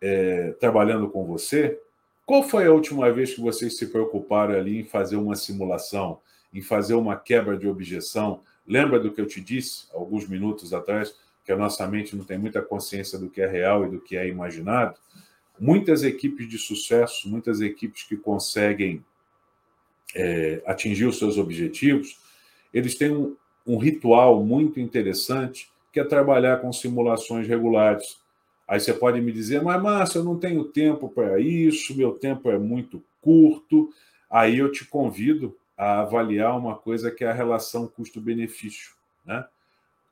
[0.00, 1.80] é, trabalhando com você,
[2.24, 6.20] qual foi a última vez que vocês se preocuparam ali em fazer uma simulação?
[6.52, 8.40] Em fazer uma quebra de objeção.
[8.66, 12.38] Lembra do que eu te disse alguns minutos atrás, que a nossa mente não tem
[12.38, 14.96] muita consciência do que é real e do que é imaginado?
[15.58, 19.04] Muitas equipes de sucesso, muitas equipes que conseguem
[20.14, 22.18] é, atingir os seus objetivos,
[22.72, 23.36] eles têm um,
[23.66, 28.18] um ritual muito interessante que é trabalhar com simulações regulares.
[28.66, 32.50] Aí você pode me dizer, mas Márcio, eu não tenho tempo para isso, meu tempo
[32.50, 33.92] é muito curto.
[34.30, 38.92] Aí eu te convido a avaliar uma coisa que é a relação custo-benefício.
[39.24, 39.42] Né?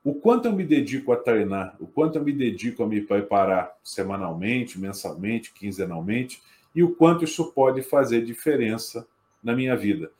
[0.03, 3.77] O quanto eu me dedico a treinar, o quanto eu me dedico a me preparar
[3.83, 6.41] semanalmente, mensalmente, quinzenalmente,
[6.73, 9.07] e o quanto isso pode fazer diferença
[9.43, 10.11] na minha vida.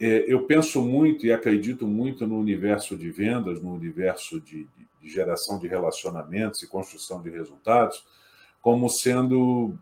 [0.00, 4.66] É, eu penso muito e acredito muito no universo de vendas, no universo de,
[5.02, 8.06] de geração de relacionamentos e construção de resultados,
[8.62, 9.78] como sendo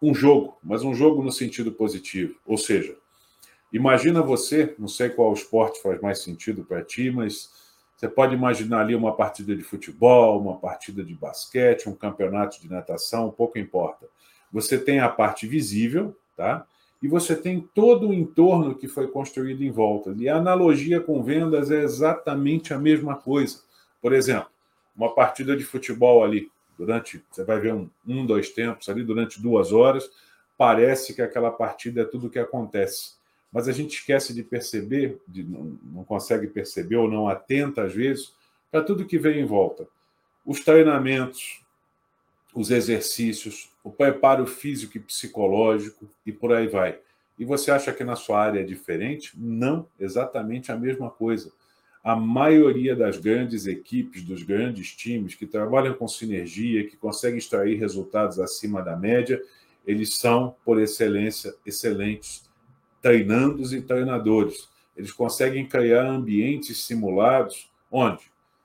[0.00, 2.36] um jogo, mas um jogo no sentido positivo.
[2.46, 2.96] Ou seja,
[3.74, 7.50] Imagina você, não sei qual esporte faz mais sentido para ti, mas
[7.96, 12.70] você pode imaginar ali uma partida de futebol, uma partida de basquete, um campeonato de
[12.70, 14.06] natação, pouco importa.
[14.52, 16.64] Você tem a parte visível, tá?
[17.02, 20.14] E você tem todo o entorno que foi construído em volta.
[20.18, 23.58] E a analogia com vendas é exatamente a mesma coisa.
[24.00, 24.50] Por exemplo,
[24.96, 29.42] uma partida de futebol ali, durante, você vai ver um, um dois tempos ali, durante
[29.42, 30.08] duas horas,
[30.56, 33.23] parece que aquela partida é tudo o que acontece
[33.54, 37.94] mas a gente esquece de perceber, de, não, não consegue perceber ou não atenta às
[37.94, 38.34] vezes
[38.68, 39.86] para tudo que vem em volta.
[40.44, 41.62] Os treinamentos,
[42.52, 46.98] os exercícios, o preparo físico e psicológico e por aí vai.
[47.38, 49.32] E você acha que na sua área é diferente?
[49.36, 51.52] Não, exatamente a mesma coisa.
[52.02, 57.76] A maioria das grandes equipes, dos grandes times que trabalham com sinergia, que conseguem extrair
[57.76, 59.40] resultados acima da média,
[59.86, 62.44] eles são, por excelência, excelentes
[63.04, 64.66] treinandos e treinadores.
[64.96, 68.22] Eles conseguem criar ambientes simulados onde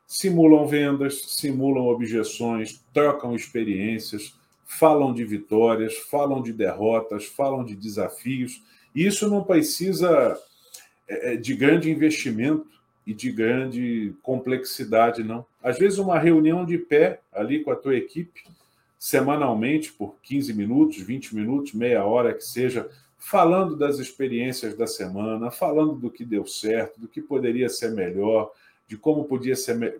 [0.07, 4.33] simulam vendas, simulam objeções, trocam experiências,
[4.65, 8.63] falam de vitórias, falam de derrotas, falam de desafios.
[8.95, 10.39] Isso não precisa
[11.05, 12.65] é, é, de grande investimento
[13.05, 15.45] e de grande complexidade, não.
[15.61, 18.43] Às vezes, uma reunião de pé ali com a tua equipe,
[18.97, 22.89] semanalmente, por 15 minutos, 20 minutos, meia hora que seja,
[23.19, 28.51] falando das experiências da semana, falando do que deu certo, do que poderia ser melhor,
[28.87, 29.99] de como podia ser,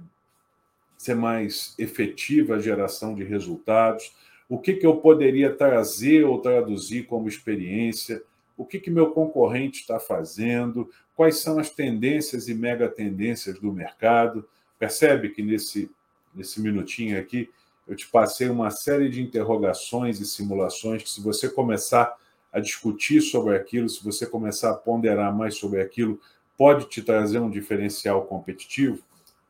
[0.98, 4.16] ser mais efetiva a geração de resultados,
[4.48, 8.24] o que, que eu poderia trazer ou traduzir como experiência,
[8.58, 13.72] o que, que meu concorrente está fazendo, quais são as tendências e mega tendências do
[13.72, 14.48] mercado.
[14.80, 15.92] Percebe que nesse,
[16.34, 17.50] nesse minutinho aqui
[17.88, 22.18] eu te passei uma série de interrogações e simulações que, se você começar a
[22.58, 26.20] discutir sobre aquilo, se você começar a ponderar mais sobre aquilo,
[26.58, 29.04] pode te trazer um diferencial competitivo.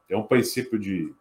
[0.10, 1.14] É um princípio de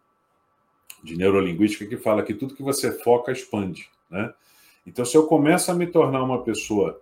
[1.03, 4.33] de neurolinguística que fala que tudo que você foca expande, né?
[4.85, 6.99] Então, se eu começo a me tornar uma pessoa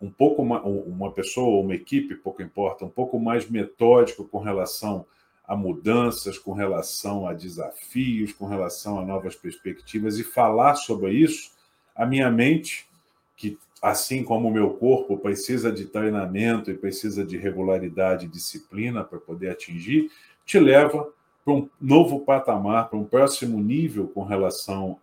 [0.00, 5.06] um pouco uma pessoa ou uma equipe, pouco importa, um pouco mais metódico com relação
[5.46, 11.52] a mudanças, com relação a desafios, com relação a novas perspectivas e falar sobre isso,
[11.94, 12.88] a minha mente,
[13.36, 19.02] que assim como o meu corpo precisa de treinamento e precisa de regularidade e disciplina
[19.02, 20.10] para poder atingir,
[20.46, 21.08] te leva
[21.44, 25.00] para um novo patamar, para um próximo nível com relação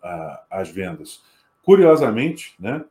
[0.50, 1.22] às vendas.
[1.64, 2.86] Curiosamente, né,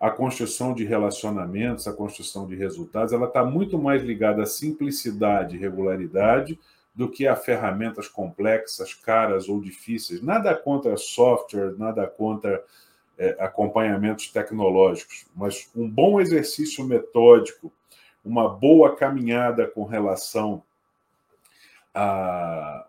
[0.00, 5.56] a construção de relacionamentos, a construção de resultados, ela está muito mais ligada à simplicidade
[5.56, 6.58] e regularidade
[6.94, 10.22] do que a ferramentas complexas, caras ou difíceis.
[10.22, 12.64] Nada contra software, nada contra
[13.18, 17.72] é, acompanhamentos tecnológicos, mas um bom exercício metódico,
[18.24, 20.62] uma boa caminhada com relação
[21.94, 22.86] a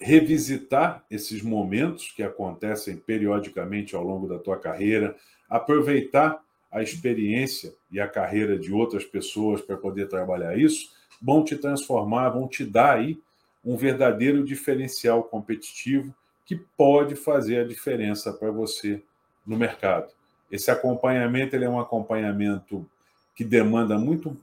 [0.00, 5.14] revisitar esses momentos que acontecem periodicamente ao longo da tua carreira,
[5.48, 11.56] aproveitar a experiência e a carreira de outras pessoas para poder trabalhar isso, vão te
[11.56, 13.20] transformar, vão te dar aí
[13.64, 16.14] um verdadeiro diferencial competitivo
[16.46, 19.02] que pode fazer a diferença para você
[19.46, 20.10] no mercado.
[20.50, 22.86] Esse acompanhamento ele é um acompanhamento
[23.34, 24.36] que demanda muito,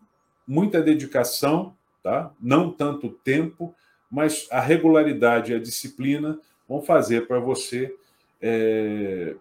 [0.47, 1.75] muita dedicação
[2.07, 2.31] tá?
[2.39, 3.75] não tanto tempo,
[4.09, 7.93] mas a regularidade e a disciplina vão fazer para você
[8.41, 9.35] é,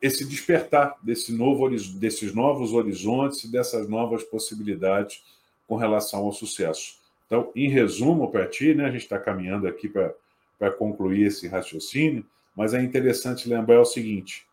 [0.00, 5.22] esse despertar desse novo, desses novos horizontes e dessas novas possibilidades
[5.66, 6.98] com relação ao sucesso.
[7.26, 12.24] Então, em resumo para ti, né, a gente está caminhando aqui para concluir esse raciocínio,
[12.56, 14.46] mas é interessante lembrar o seguinte: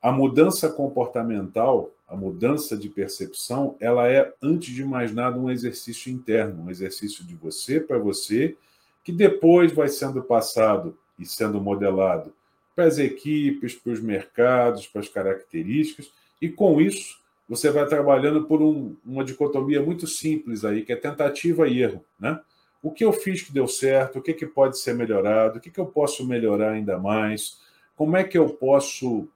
[0.00, 6.12] a mudança comportamental a mudança de percepção, ela é, antes de mais nada, um exercício
[6.12, 8.54] interno, um exercício de você para você,
[9.02, 12.30] que depois vai sendo passado e sendo modelado
[12.76, 17.18] para as equipes, para os mercados, para as características, e com isso
[17.48, 22.04] você vai trabalhando por um, uma dicotomia muito simples aí, que é tentativa e erro,
[22.20, 22.38] né?
[22.82, 25.70] O que eu fiz que deu certo, o que, que pode ser melhorado, o que,
[25.70, 27.60] que eu posso melhorar ainda mais,
[27.94, 29.28] como é que eu posso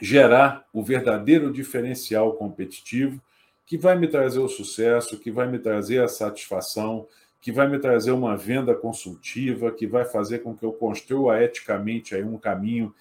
[0.00, 3.20] gerar o verdadeiro diferencial competitivo
[3.66, 7.06] que vai me trazer o sucesso, que vai me trazer a satisfação,
[7.40, 12.14] que vai me trazer uma venda consultiva, que vai fazer com que eu construa eticamente
[12.14, 12.94] aí um caminho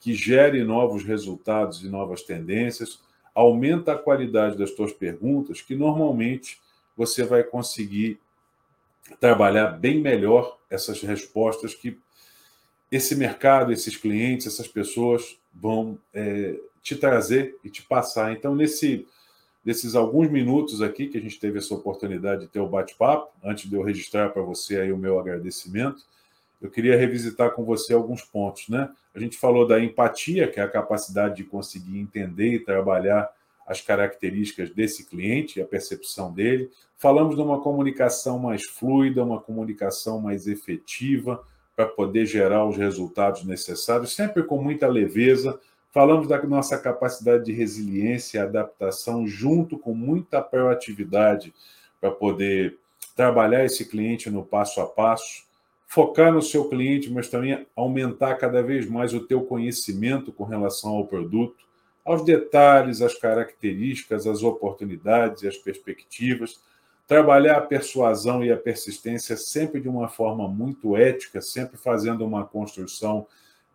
[0.00, 3.00] que gere novos resultados e novas tendências,
[3.34, 6.58] aumenta a qualidade das tuas perguntas, que normalmente
[6.96, 8.18] você vai conseguir
[9.20, 11.98] trabalhar bem melhor essas respostas que
[12.90, 18.32] esse mercado, esses clientes, essas pessoas vão é, te trazer e te passar.
[18.32, 19.06] Então, nesse,
[19.64, 23.68] nesses alguns minutos aqui que a gente teve essa oportunidade de ter o bate-papo, antes
[23.68, 26.04] de eu registrar para você aí o meu agradecimento,
[26.62, 28.88] eu queria revisitar com você alguns pontos, né?
[29.14, 33.28] A gente falou da empatia, que é a capacidade de conseguir entender e trabalhar
[33.66, 36.70] as características desse cliente, a percepção dele.
[36.98, 41.42] Falamos de uma comunicação mais fluida, uma comunicação mais efetiva,
[41.74, 45.58] para poder gerar os resultados necessários, sempre com muita leveza.
[45.90, 51.52] Falamos da nossa capacidade de resiliência e adaptação, junto com muita proatividade,
[52.00, 52.78] para poder
[53.16, 55.44] trabalhar esse cliente no passo a passo,
[55.86, 60.90] focar no seu cliente, mas também aumentar cada vez mais o teu conhecimento com relação
[60.90, 61.64] ao produto,
[62.04, 66.60] aos detalhes, às características, às oportunidades e às perspectivas
[67.06, 72.44] trabalhar a persuasão e a persistência sempre de uma forma muito ética, sempre fazendo uma
[72.44, 73.26] construção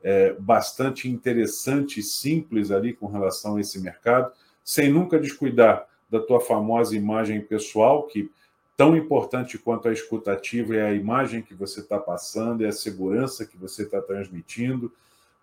[0.03, 4.31] é, bastante interessante e simples ali com relação a esse mercado,
[4.63, 8.31] sem nunca descuidar da tua famosa imagem pessoal, que
[8.75, 13.45] tão importante quanto a escutativa é a imagem que você está passando, é a segurança
[13.45, 14.91] que você está transmitindo.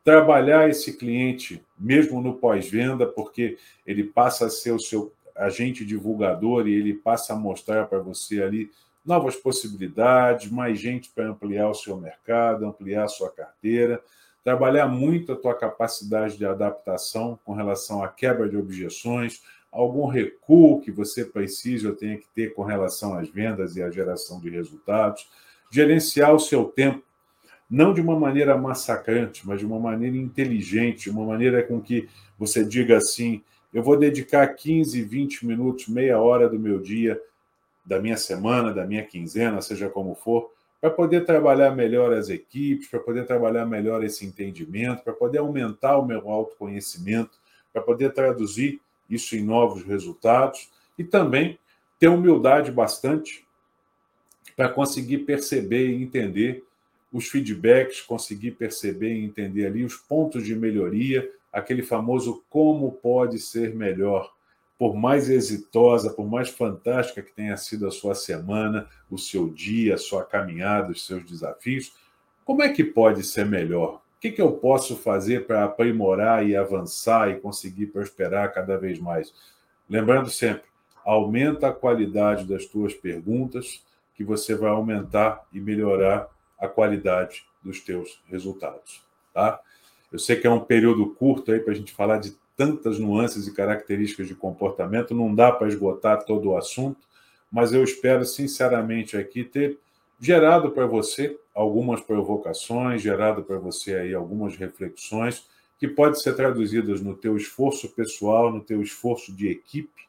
[0.07, 6.68] Trabalhar esse cliente, mesmo no pós-venda, porque ele passa a ser o seu agente divulgador
[6.68, 8.70] e ele passa a mostrar para você ali
[9.04, 14.00] novas possibilidades, mais gente para ampliar o seu mercado, ampliar a sua carteira.
[14.44, 19.42] trabalhar muito a tua capacidade de adaptação com relação à quebra de objeções,
[19.72, 23.90] algum recuo que você precise ou tenha que ter com relação às vendas e à
[23.90, 25.28] geração de resultados,
[25.68, 27.02] gerenciar o seu tempo,
[27.68, 32.08] não de uma maneira massacrante, mas de uma maneira inteligente, de uma maneira com que
[32.38, 33.42] você diga assim:
[33.72, 37.20] eu vou dedicar 15, 20 minutos, meia hora do meu dia,
[37.84, 40.50] da minha semana, da minha quinzena, seja como for,
[40.80, 45.98] para poder trabalhar melhor as equipes, para poder trabalhar melhor esse entendimento, para poder aumentar
[45.98, 47.38] o meu autoconhecimento,
[47.72, 51.58] para poder traduzir isso em novos resultados e também
[51.98, 53.46] ter humildade bastante
[54.56, 56.64] para conseguir perceber e entender
[57.16, 63.38] os feedbacks, conseguir perceber e entender ali os pontos de melhoria, aquele famoso como pode
[63.38, 64.34] ser melhor.
[64.78, 69.94] Por mais exitosa, por mais fantástica que tenha sido a sua semana, o seu dia,
[69.94, 71.94] a sua caminhada, os seus desafios,
[72.44, 74.02] como é que pode ser melhor?
[74.18, 78.98] O que, que eu posso fazer para aprimorar e avançar e conseguir prosperar cada vez
[78.98, 79.32] mais?
[79.88, 80.64] Lembrando sempre,
[81.02, 83.82] aumenta a qualidade das tuas perguntas,
[84.14, 89.02] que você vai aumentar e melhorar a qualidade dos teus resultados.
[89.32, 89.61] Tá?
[90.12, 93.46] Eu sei que é um período curto aí para a gente falar de tantas nuances
[93.46, 96.98] e características de comportamento, não dá para esgotar todo o assunto,
[97.52, 99.78] mas eu espero sinceramente aqui ter
[100.18, 105.46] gerado para você algumas provocações, gerado para você aí algumas reflexões
[105.78, 110.07] que podem ser traduzidas no teu esforço pessoal, no teu esforço de equipe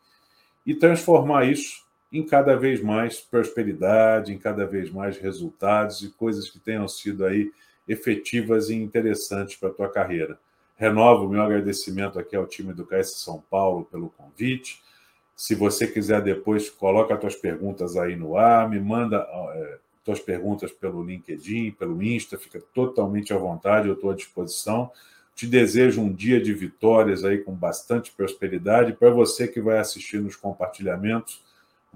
[0.65, 6.49] e transformar isso em cada vez mais prosperidade, em cada vez mais resultados e coisas
[6.49, 7.51] que tenham sido aí
[7.87, 10.39] efetivas e interessantes para a tua carreira.
[10.75, 14.81] Renovo o meu agradecimento aqui ao time do KS São Paulo pelo convite.
[15.35, 20.19] Se você quiser depois, coloca as tuas perguntas aí no ar, me manda é, tuas
[20.19, 24.91] perguntas pelo LinkedIn, pelo Insta, fica totalmente à vontade, eu estou à disposição.
[25.35, 28.93] Te desejo um dia de vitórias aí com bastante prosperidade.
[28.93, 31.43] Para você que vai assistir nos compartilhamentos,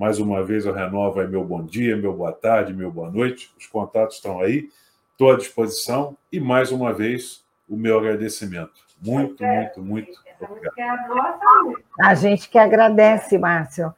[0.02, 3.54] mais uma vez eu renovo aí meu bom dia, meu boa tarde, meu boa noite.
[3.56, 4.68] Os contatos estão aí,
[5.12, 6.18] estou à disposição.
[6.32, 8.82] E mais uma vez, o meu agradecimento.
[9.00, 11.76] Muito, muito, muito obrigado.
[12.02, 13.94] A gente que agradece, Márcio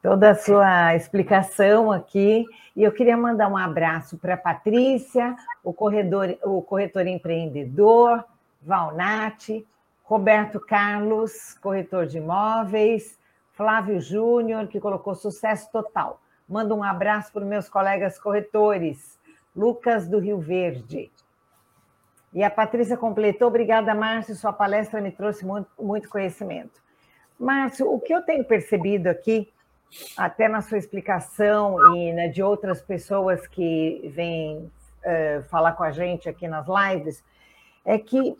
[0.00, 2.46] toda a sua explicação aqui.
[2.74, 8.24] E eu queria mandar um abraço para a Patrícia, o, corredor, o corretor empreendedor,
[8.62, 9.66] Valnati,
[10.02, 13.20] Roberto Carlos, corretor de imóveis,
[13.62, 16.20] Flávio Júnior, que colocou sucesso total.
[16.48, 19.16] Mando um abraço para os meus colegas corretores,
[19.54, 21.12] Lucas do Rio Verde.
[22.34, 26.82] E a Patrícia completou, obrigada, Márcio, sua palestra me trouxe muito, muito conhecimento.
[27.38, 29.48] Márcio, o que eu tenho percebido aqui
[30.16, 34.58] até na sua explicação e né, de outras pessoas que vêm
[35.04, 37.22] uh, falar com a gente aqui nas lives,
[37.84, 38.36] é que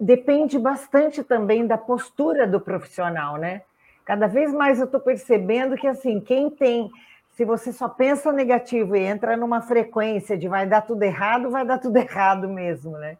[0.00, 3.60] depende bastante também da postura do profissional, né?
[4.06, 6.90] Cada vez mais eu estou percebendo que, assim, quem tem.
[7.32, 11.66] Se você só pensa negativo e entra numa frequência de vai dar tudo errado, vai
[11.66, 13.18] dar tudo errado mesmo, né?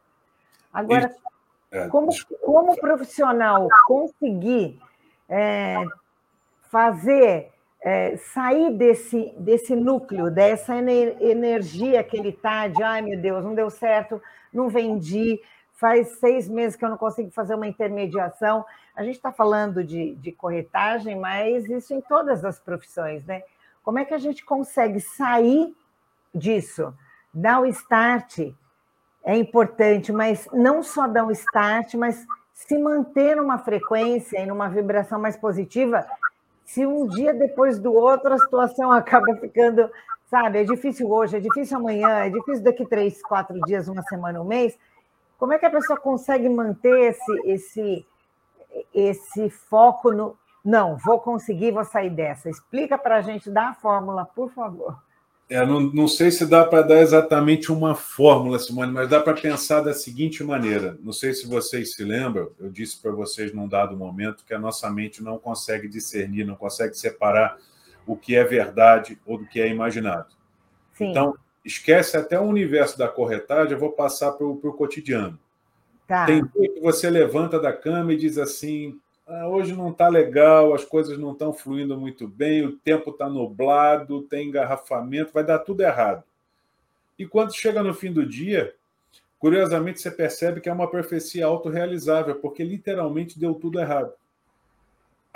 [0.73, 1.13] Agora,
[1.73, 2.09] é, como,
[2.41, 4.81] como profissional conseguir
[5.29, 5.77] é,
[6.71, 7.51] fazer
[7.83, 13.55] é, sair desse, desse núcleo, dessa energia que ele está de ai meu Deus, não
[13.55, 14.21] deu certo,
[14.53, 15.41] não vendi,
[15.77, 18.65] faz seis meses que eu não consigo fazer uma intermediação.
[18.95, 23.43] A gente está falando de, de corretagem, mas isso em todas as profissões, né?
[23.83, 25.75] Como é que a gente consegue sair
[26.35, 26.93] disso?
[27.33, 28.53] Dar o start
[29.23, 34.69] é importante, mas não só dar o start, mas se manter numa frequência e numa
[34.69, 36.07] vibração mais positiva
[36.67, 39.89] se um dia depois do outro a situação acaba ficando,
[40.29, 44.43] sabe, é difícil hoje, é difícil amanhã, é difícil daqui três, quatro dias, uma semana,
[44.43, 44.77] um mês,
[45.39, 48.07] como é que a pessoa consegue manter esse, esse,
[48.95, 52.51] esse foco no não, vou conseguir, vou sair dessa?
[52.51, 54.99] Explica para a gente, dá a fórmula, por favor.
[55.49, 59.41] É, não, não sei se dá para dar exatamente uma fórmula, Simone, mas dá para
[59.41, 60.99] pensar da seguinte maneira.
[61.01, 64.59] Não sei se vocês se lembram, eu disse para vocês num dado momento que a
[64.59, 67.59] nossa mente não consegue discernir, não consegue separar
[68.05, 70.35] o que é verdade ou do que é imaginado.
[70.95, 71.11] Sim.
[71.11, 71.37] Então,
[71.67, 75.39] esquece até o universo da corretagem, eu vou passar para o cotidiano.
[76.07, 76.25] Tá.
[76.25, 80.73] Tem dia que você levanta da cama e diz assim: ah, hoje não está legal,
[80.73, 85.59] as coisas não estão fluindo muito bem, o tempo está nublado, tem engarrafamento, vai dar
[85.59, 86.23] tudo errado.
[87.19, 88.73] E quando chega no fim do dia,
[89.39, 94.13] curiosamente você percebe que é uma profecia autorrealizável, porque literalmente deu tudo errado.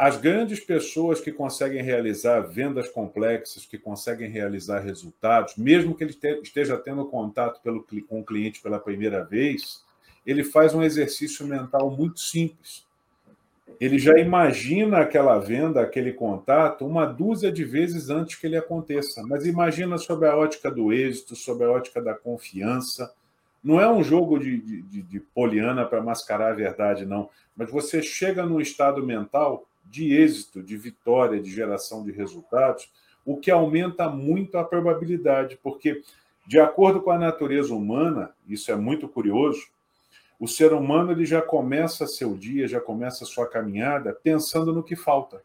[0.01, 6.17] As grandes pessoas que conseguem realizar vendas complexas, que conseguem realizar resultados, mesmo que ele
[6.43, 9.85] esteja tendo contato pelo, com o cliente pela primeira vez,
[10.25, 12.87] ele faz um exercício mental muito simples.
[13.79, 19.23] Ele já imagina aquela venda, aquele contato, uma dúzia de vezes antes que ele aconteça.
[19.27, 23.13] Mas imagina sob a ótica do êxito, sob a ótica da confiança.
[23.63, 27.29] Não é um jogo de, de, de poliana para mascarar a verdade, não.
[27.55, 32.89] Mas você chega num estado mental de êxito, de vitória, de geração de resultados,
[33.27, 36.03] o que aumenta muito a probabilidade, porque,
[36.47, 39.67] de acordo com a natureza humana, isso é muito curioso,
[40.39, 44.97] o ser humano ele já começa seu dia, já começa sua caminhada pensando no que
[44.97, 45.43] falta,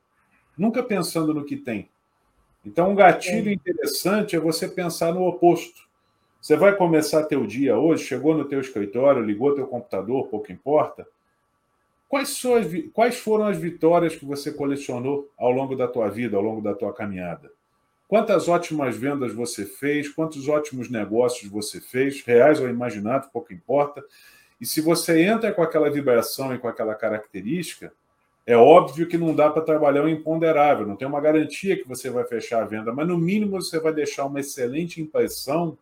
[0.58, 1.90] nunca pensando no que tem.
[2.66, 5.86] Então, um gatilho interessante é você pensar no oposto.
[6.42, 11.08] Você vai começar teu dia hoje, chegou no teu escritório, ligou teu computador, pouco importa.
[12.08, 16.44] Quais, as, quais foram as vitórias que você colecionou ao longo da tua vida, ao
[16.44, 17.52] longo da tua caminhada?
[18.08, 20.08] Quantas ótimas vendas você fez?
[20.10, 22.22] Quantos ótimos negócios você fez?
[22.22, 24.04] Reais ou imaginados, pouco importa.
[24.62, 27.92] E se você entra com aquela vibração e com aquela característica,
[28.46, 32.12] é óbvio que não dá para trabalhar o imponderável, não tem uma garantia que você
[32.12, 35.76] vai fechar a venda, mas no mínimo você vai deixar uma excelente impressão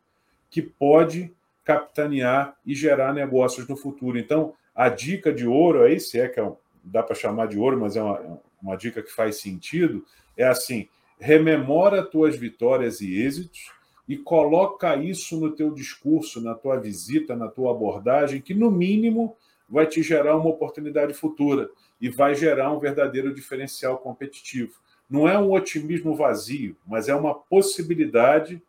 [0.49, 1.29] que pode
[1.65, 4.17] capitanear e gerar negócios no futuro.
[4.17, 6.51] Então, a dica de ouro aí, se é que é,
[6.83, 10.05] dá para chamar de ouro, mas é uma, uma dica que faz sentido,
[10.37, 10.87] é assim:
[11.19, 13.71] rememora tuas vitórias e êxitos
[14.07, 19.35] e coloca isso no teu discurso, na tua visita, na tua abordagem, que no mínimo
[19.69, 21.69] vai te gerar uma oportunidade futura
[22.01, 24.73] e vai gerar um verdadeiro diferencial competitivo.
[25.09, 28.61] Não é um otimismo vazio, mas é uma possibilidade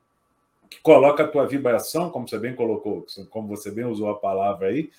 [0.70, 4.68] que coloca a tua vibração, como você bem colocou, como você bem usou a palavra
[4.68, 4.90] aí,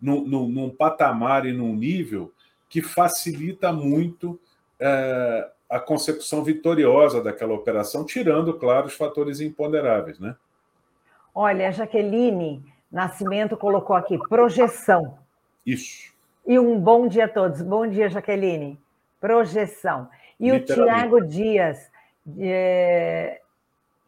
[0.00, 2.32] num, num, num patamar e num nível
[2.68, 4.38] que facilita muito
[4.78, 10.36] é, a consecução vitoriosa daquela operação, tirando, claro, os fatores imponderáveis, né?
[11.34, 15.18] Olha, Jaqueline Nascimento colocou aqui projeção.
[15.64, 16.12] Isso.
[16.44, 17.62] E um bom dia a todos.
[17.62, 18.80] Bom dia, Jaqueline.
[19.20, 20.08] Projeção.
[20.40, 21.78] E o Tiago Dias,
[22.26, 23.40] de,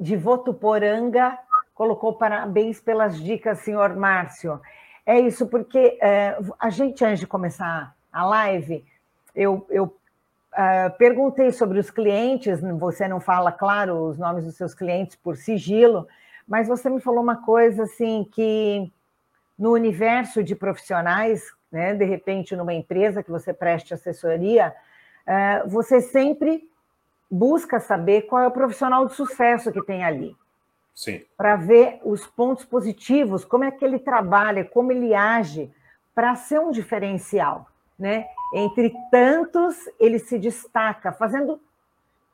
[0.00, 1.38] de Votuporanga,
[1.74, 4.60] colocou parabéns pelas dicas, senhor Márcio.
[5.04, 8.84] É isso, porque é, a gente, antes de começar a live,
[9.34, 9.96] eu, eu
[10.52, 15.34] Uh, perguntei sobre os clientes, você não fala, claro, os nomes dos seus clientes por
[15.34, 16.06] sigilo,
[16.46, 18.92] mas você me falou uma coisa assim que
[19.58, 24.74] no universo de profissionais, né, de repente numa empresa que você preste assessoria,
[25.26, 26.68] uh, você sempre
[27.30, 30.36] busca saber qual é o profissional de sucesso que tem ali.
[31.36, 35.70] Para ver os pontos positivos, como é que ele trabalha, como ele age,
[36.14, 37.66] para ser um diferencial
[38.02, 38.26] né?
[38.52, 41.60] Entre tantos, ele se destaca, fazendo,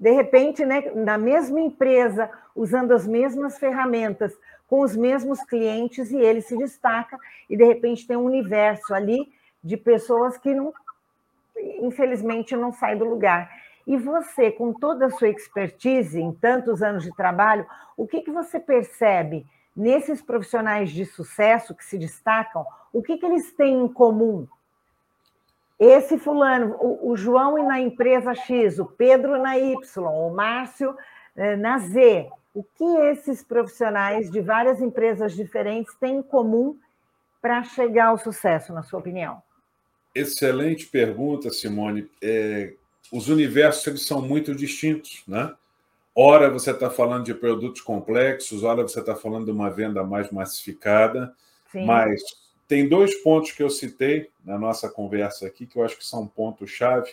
[0.00, 4.34] de repente, né, na mesma empresa, usando as mesmas ferramentas,
[4.66, 7.18] com os mesmos clientes, e ele se destaca,
[7.50, 9.30] e de repente tem um universo ali
[9.62, 10.72] de pessoas que não,
[11.82, 13.50] infelizmente não sai do lugar.
[13.88, 17.66] E você, com toda a sua expertise em tantos anos de trabalho,
[17.96, 22.64] o que, que você percebe nesses profissionais de sucesso que se destacam?
[22.92, 24.46] O que, que eles têm em comum?
[25.78, 30.96] esse fulano, o, o, João na empresa X, o Pedro na Y, o Márcio
[31.36, 32.28] eh, na Z.
[32.52, 36.76] O que esses profissionais de várias empresas diferentes têm em comum
[37.40, 39.40] para chegar ao sucesso, na sua opinião?
[40.12, 42.10] Excelente pergunta, Simone.
[42.20, 42.72] É,
[43.12, 45.54] os universos eles são muito distintos, né?
[46.14, 50.30] Ora você está falando de produtos complexos, ora você está falando de uma venda mais
[50.32, 51.32] massificada,
[51.70, 51.84] Sim.
[51.84, 52.20] mas
[52.66, 56.26] tem dois pontos que eu citei na nossa conversa aqui que eu acho que são
[56.26, 57.12] pontos-chave.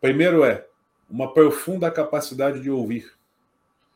[0.00, 0.66] Primeiro é
[1.08, 3.12] uma profunda capacidade de ouvir.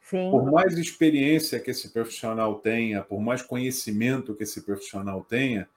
[0.03, 0.31] Sim.
[0.31, 5.69] Por mais experiência que esse profissional tenha, por mais conhecimento que esse profissional tenha,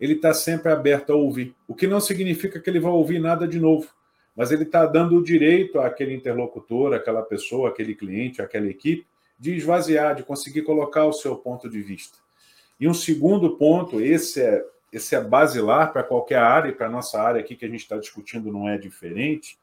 [0.00, 1.54] ele está sempre aberto a ouvir.
[1.66, 3.88] O que não significa que ele vai ouvir nada de novo,
[4.36, 9.06] mas ele está dando o direito àquele interlocutor, àquela pessoa, àquele cliente, àquela equipe,
[9.38, 12.18] de esvaziar, de conseguir colocar o seu ponto de vista.
[12.78, 16.90] E um segundo ponto, esse é, esse é basilar para qualquer área, e para a
[16.90, 19.58] nossa área aqui que a gente está discutindo não é diferente,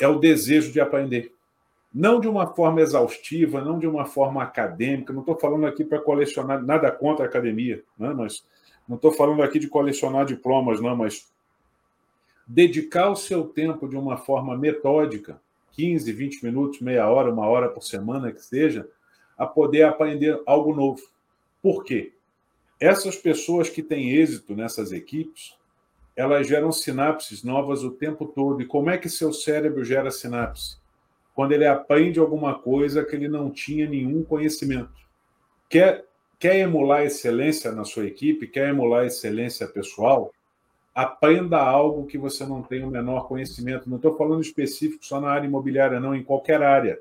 [0.00, 1.32] é o desejo de aprender.
[1.92, 5.98] Não de uma forma exaustiva, não de uma forma acadêmica, não estou falando aqui para
[5.98, 8.12] colecionar, nada contra a academia, né?
[8.14, 8.44] mas
[8.86, 11.30] não estou falando aqui de colecionar diplomas, não, mas
[12.48, 15.40] dedicar o seu tempo de uma forma metódica,
[15.72, 18.88] 15, 20 minutos, meia hora, uma hora por semana que seja,
[19.36, 21.02] a poder aprender algo novo.
[21.62, 22.12] Por quê?
[22.80, 25.56] Essas pessoas que têm êxito nessas equipes,
[26.16, 28.60] elas geram sinapses novas o tempo todo.
[28.62, 30.78] E como é que seu cérebro gera sinapse?
[31.34, 34.90] Quando ele aprende alguma coisa que ele não tinha nenhum conhecimento.
[35.68, 38.46] Quer Quer emular excelência na sua equipe?
[38.46, 40.32] Quer emular excelência pessoal?
[40.98, 43.88] Aprenda algo que você não tem o menor conhecimento.
[43.88, 46.98] Não estou falando específico só na área imobiliária, não, em qualquer área.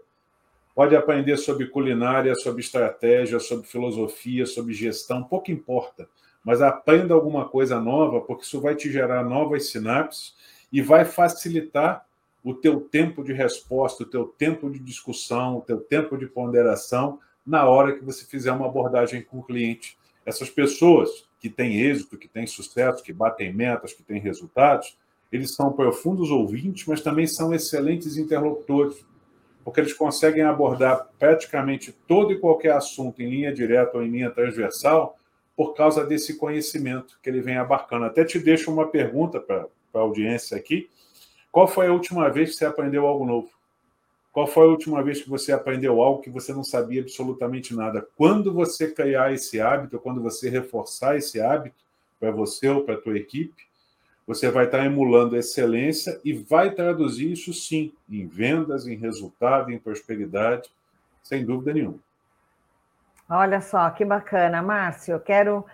[0.76, 6.08] Pode aprender sobre culinária, sobre estratégia, sobre filosofia, sobre gestão, pouco importa.
[6.46, 10.36] Mas aprenda alguma coisa nova, porque isso vai te gerar novas sinapses
[10.72, 12.06] e vai facilitar
[12.44, 17.20] o teu tempo de resposta, o teu tempo de discussão, o teu tempo de ponderação
[17.44, 19.98] na hora que você fizer uma abordagem com o cliente.
[20.24, 24.98] Essas pessoas que têm êxito, que têm sucesso, que batem metas, que têm resultados,
[25.32, 29.06] eles são profundos ouvintes, mas também são excelentes interlocutores,
[29.64, 34.32] porque eles conseguem abordar praticamente todo e qualquer assunto em linha direta ou em linha
[34.32, 35.18] transversal
[35.56, 38.06] por causa desse conhecimento que ele vem abarcando.
[38.06, 40.90] Até te deixo uma pergunta para a audiência aqui.
[41.52, 43.50] Qual foi a última vez que você aprendeu algo novo?
[44.38, 48.08] Qual foi a última vez que você aprendeu algo que você não sabia absolutamente nada?
[48.16, 51.84] Quando você criar esse hábito, quando você reforçar esse hábito
[52.20, 53.64] para você ou para a tua equipe,
[54.28, 59.80] você vai estar emulando excelência e vai traduzir isso sim em vendas, em resultado, em
[59.80, 60.70] prosperidade,
[61.24, 61.98] sem dúvida nenhuma.
[63.28, 65.14] Olha só, que bacana, Márcio.
[65.14, 65.66] Eu quero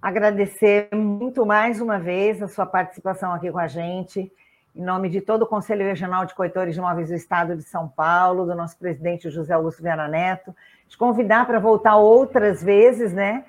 [0.00, 4.30] agradecer muito mais uma vez a sua participação aqui com a gente
[4.74, 7.88] em nome de todo o Conselho Regional de Corretores de Imóveis do Estado de São
[7.88, 10.54] Paulo, do nosso presidente José Augusto Viana Neto,
[10.88, 13.44] te convidar para voltar outras vezes, né?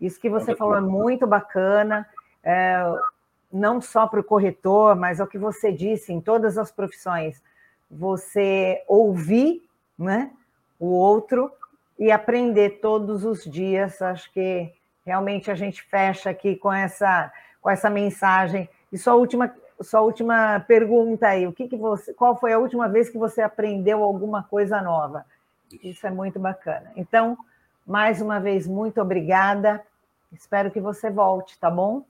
[0.00, 2.06] Isso que você falou é muito bacana,
[2.42, 2.82] é,
[3.52, 7.40] não só para o corretor, mas é o que você disse em todas as profissões.
[7.88, 9.62] Você ouvir
[9.96, 10.32] né,
[10.78, 11.50] o outro
[11.98, 14.02] e aprender todos os dias.
[14.02, 14.72] Acho que
[15.04, 18.68] realmente a gente fecha aqui com essa, com essa mensagem.
[18.92, 19.50] E sua última
[19.80, 21.46] sua última pergunta aí.
[21.46, 25.24] O que, que você, qual foi a última vez que você aprendeu alguma coisa nova?
[25.82, 26.92] Isso é muito bacana.
[26.96, 27.36] Então,
[27.86, 29.82] mais uma vez, muito obrigada.
[30.32, 32.04] Espero que você volte, tá bom?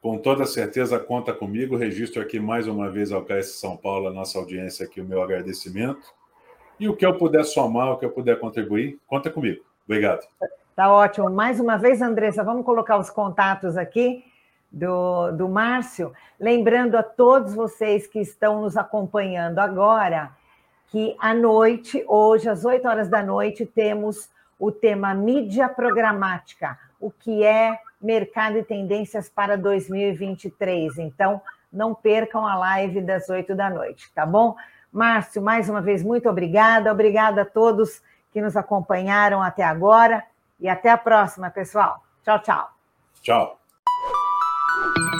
[0.00, 1.76] Com toda certeza, conta comigo.
[1.76, 5.22] Registro aqui mais uma vez ao KS São Paulo, a nossa audiência aqui, o meu
[5.22, 6.14] agradecimento.
[6.78, 9.64] E o que eu puder somar, o que eu puder contribuir, conta comigo.
[9.84, 10.26] Obrigado.
[10.74, 11.30] Tá ótimo.
[11.30, 14.22] Mais uma vez, Andressa, vamos colocar os contatos aqui
[14.70, 16.12] do, do Márcio.
[16.38, 20.30] Lembrando a todos vocês que estão nos acompanhando agora
[20.88, 27.10] que à noite, hoje, às 8 horas da noite, temos o tema mídia programática, o
[27.10, 30.98] que é mercado e tendências para 2023.
[30.98, 31.40] Então,
[31.72, 34.56] não percam a live das 8 da noite, tá bom?
[34.92, 36.90] Márcio, mais uma vez, muito obrigada.
[36.90, 38.00] Obrigada a todos
[38.32, 40.24] que nos acompanharam até agora
[40.58, 42.02] e até a próxima, pessoal.
[42.24, 42.70] Tchau, tchau.
[43.20, 43.65] Tchau.
[44.76, 45.15] Thank you.